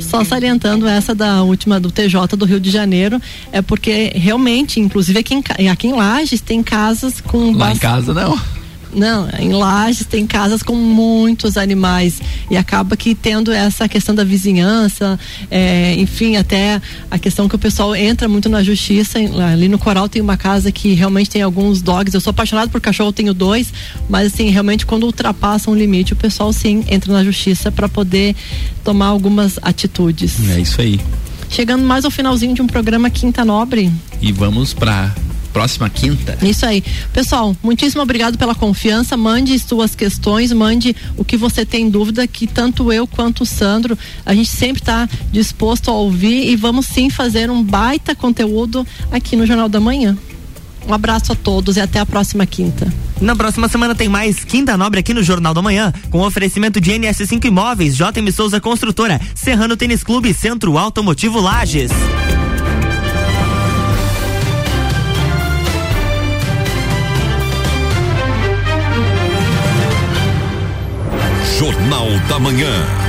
Só 0.00 0.24
salientando 0.24 0.86
essa 0.86 1.14
da 1.14 1.42
última 1.42 1.78
do 1.78 1.90
TJ 1.90 2.36
do 2.36 2.44
Rio 2.44 2.60
de 2.60 2.70
Janeiro, 2.70 3.20
é 3.52 3.60
porque 3.60 4.12
realmente, 4.14 4.80
inclusive 4.80 5.18
aqui 5.18 5.34
em, 5.34 5.68
aqui 5.68 5.88
em 5.88 5.92
Lages, 5.92 6.40
tem 6.40 6.62
casas 6.62 7.20
com 7.20 7.52
Lá 7.52 7.72
em 7.72 7.76
casa 7.76 8.14
não. 8.14 8.38
Não, 8.92 9.28
em 9.38 9.52
Lages 9.52 10.06
tem 10.06 10.26
casas 10.26 10.62
com 10.62 10.74
muitos 10.74 11.56
animais 11.56 12.20
e 12.50 12.56
acaba 12.56 12.96
que 12.96 13.14
tendo 13.14 13.52
essa 13.52 13.88
questão 13.88 14.14
da 14.14 14.24
vizinhança, 14.24 15.18
é, 15.50 15.94
enfim, 15.96 16.36
até 16.36 16.80
a 17.10 17.18
questão 17.18 17.48
que 17.48 17.54
o 17.54 17.58
pessoal 17.58 17.94
entra 17.94 18.28
muito 18.28 18.48
na 18.48 18.62
justiça. 18.62 19.18
Ali 19.50 19.68
no 19.68 19.78
Coral 19.78 20.08
tem 20.08 20.22
uma 20.22 20.36
casa 20.36 20.72
que 20.72 20.94
realmente 20.94 21.30
tem 21.30 21.42
alguns 21.42 21.82
dogs. 21.82 22.14
Eu 22.14 22.20
sou 22.20 22.30
apaixonado 22.30 22.70
por 22.70 22.80
cachorro, 22.80 23.12
tenho 23.12 23.34
dois, 23.34 23.72
mas 24.08 24.32
assim, 24.32 24.48
realmente 24.50 24.86
quando 24.86 25.04
ultrapassam 25.04 25.72
o 25.72 25.76
limite, 25.76 26.12
o 26.12 26.16
pessoal 26.16 26.52
sim 26.52 26.84
entra 26.88 27.12
na 27.12 27.22
justiça 27.22 27.70
para 27.70 27.88
poder 27.88 28.34
tomar 28.82 29.06
algumas 29.06 29.58
atitudes. 29.62 30.36
É 30.50 30.60
isso 30.60 30.80
aí. 30.80 30.98
Chegando 31.50 31.82
mais 31.82 32.04
ao 32.04 32.10
finalzinho 32.10 32.54
de 32.54 32.62
um 32.62 32.66
programa 32.66 33.08
Quinta 33.10 33.44
Nobre. 33.44 33.90
E 34.20 34.32
vamos 34.32 34.74
pra 34.74 35.14
próxima 35.52 35.88
quinta. 35.88 36.38
Isso 36.42 36.64
aí. 36.64 36.82
Pessoal, 37.12 37.56
muitíssimo 37.62 38.02
obrigado 38.02 38.38
pela 38.38 38.54
confiança. 38.54 39.16
Mande 39.16 39.58
suas 39.58 39.94
questões, 39.94 40.52
mande 40.52 40.94
o 41.16 41.24
que 41.24 41.36
você 41.36 41.64
tem 41.64 41.90
dúvida, 41.90 42.26
que 42.26 42.46
tanto 42.46 42.92
eu 42.92 43.06
quanto 43.06 43.42
o 43.42 43.46
Sandro, 43.46 43.98
a 44.24 44.34
gente 44.34 44.50
sempre 44.50 44.82
está 44.82 45.08
disposto 45.32 45.90
a 45.90 45.94
ouvir 45.94 46.50
e 46.50 46.56
vamos 46.56 46.86
sim 46.86 47.10
fazer 47.10 47.50
um 47.50 47.62
baita 47.62 48.14
conteúdo 48.14 48.86
aqui 49.10 49.36
no 49.36 49.46
Jornal 49.46 49.68
da 49.68 49.80
Manhã. 49.80 50.16
Um 50.86 50.94
abraço 50.94 51.32
a 51.32 51.36
todos 51.36 51.76
e 51.76 51.80
até 51.80 51.98
a 52.00 52.06
próxima 52.06 52.46
quinta. 52.46 52.90
Na 53.20 53.36
próxima 53.36 53.68
semana 53.68 53.94
tem 53.94 54.08
mais 54.08 54.42
Quinta 54.42 54.76
Nobre 54.76 55.00
aqui 55.00 55.12
no 55.12 55.22
Jornal 55.22 55.52
da 55.52 55.60
Manhã, 55.60 55.92
com 56.10 56.20
oferecimento 56.20 56.80
de 56.80 56.92
NS5 56.92 57.44
Imóveis, 57.44 57.94
JM 57.94 58.30
Souza 58.34 58.58
Construtora, 58.58 59.20
Serrano 59.34 59.76
Tênis 59.76 60.02
Clube, 60.02 60.32
Centro 60.32 60.78
Automotivo 60.78 61.40
Lages. 61.40 61.90
Jornal 71.58 72.06
da 72.28 72.38
Manhã. 72.38 73.07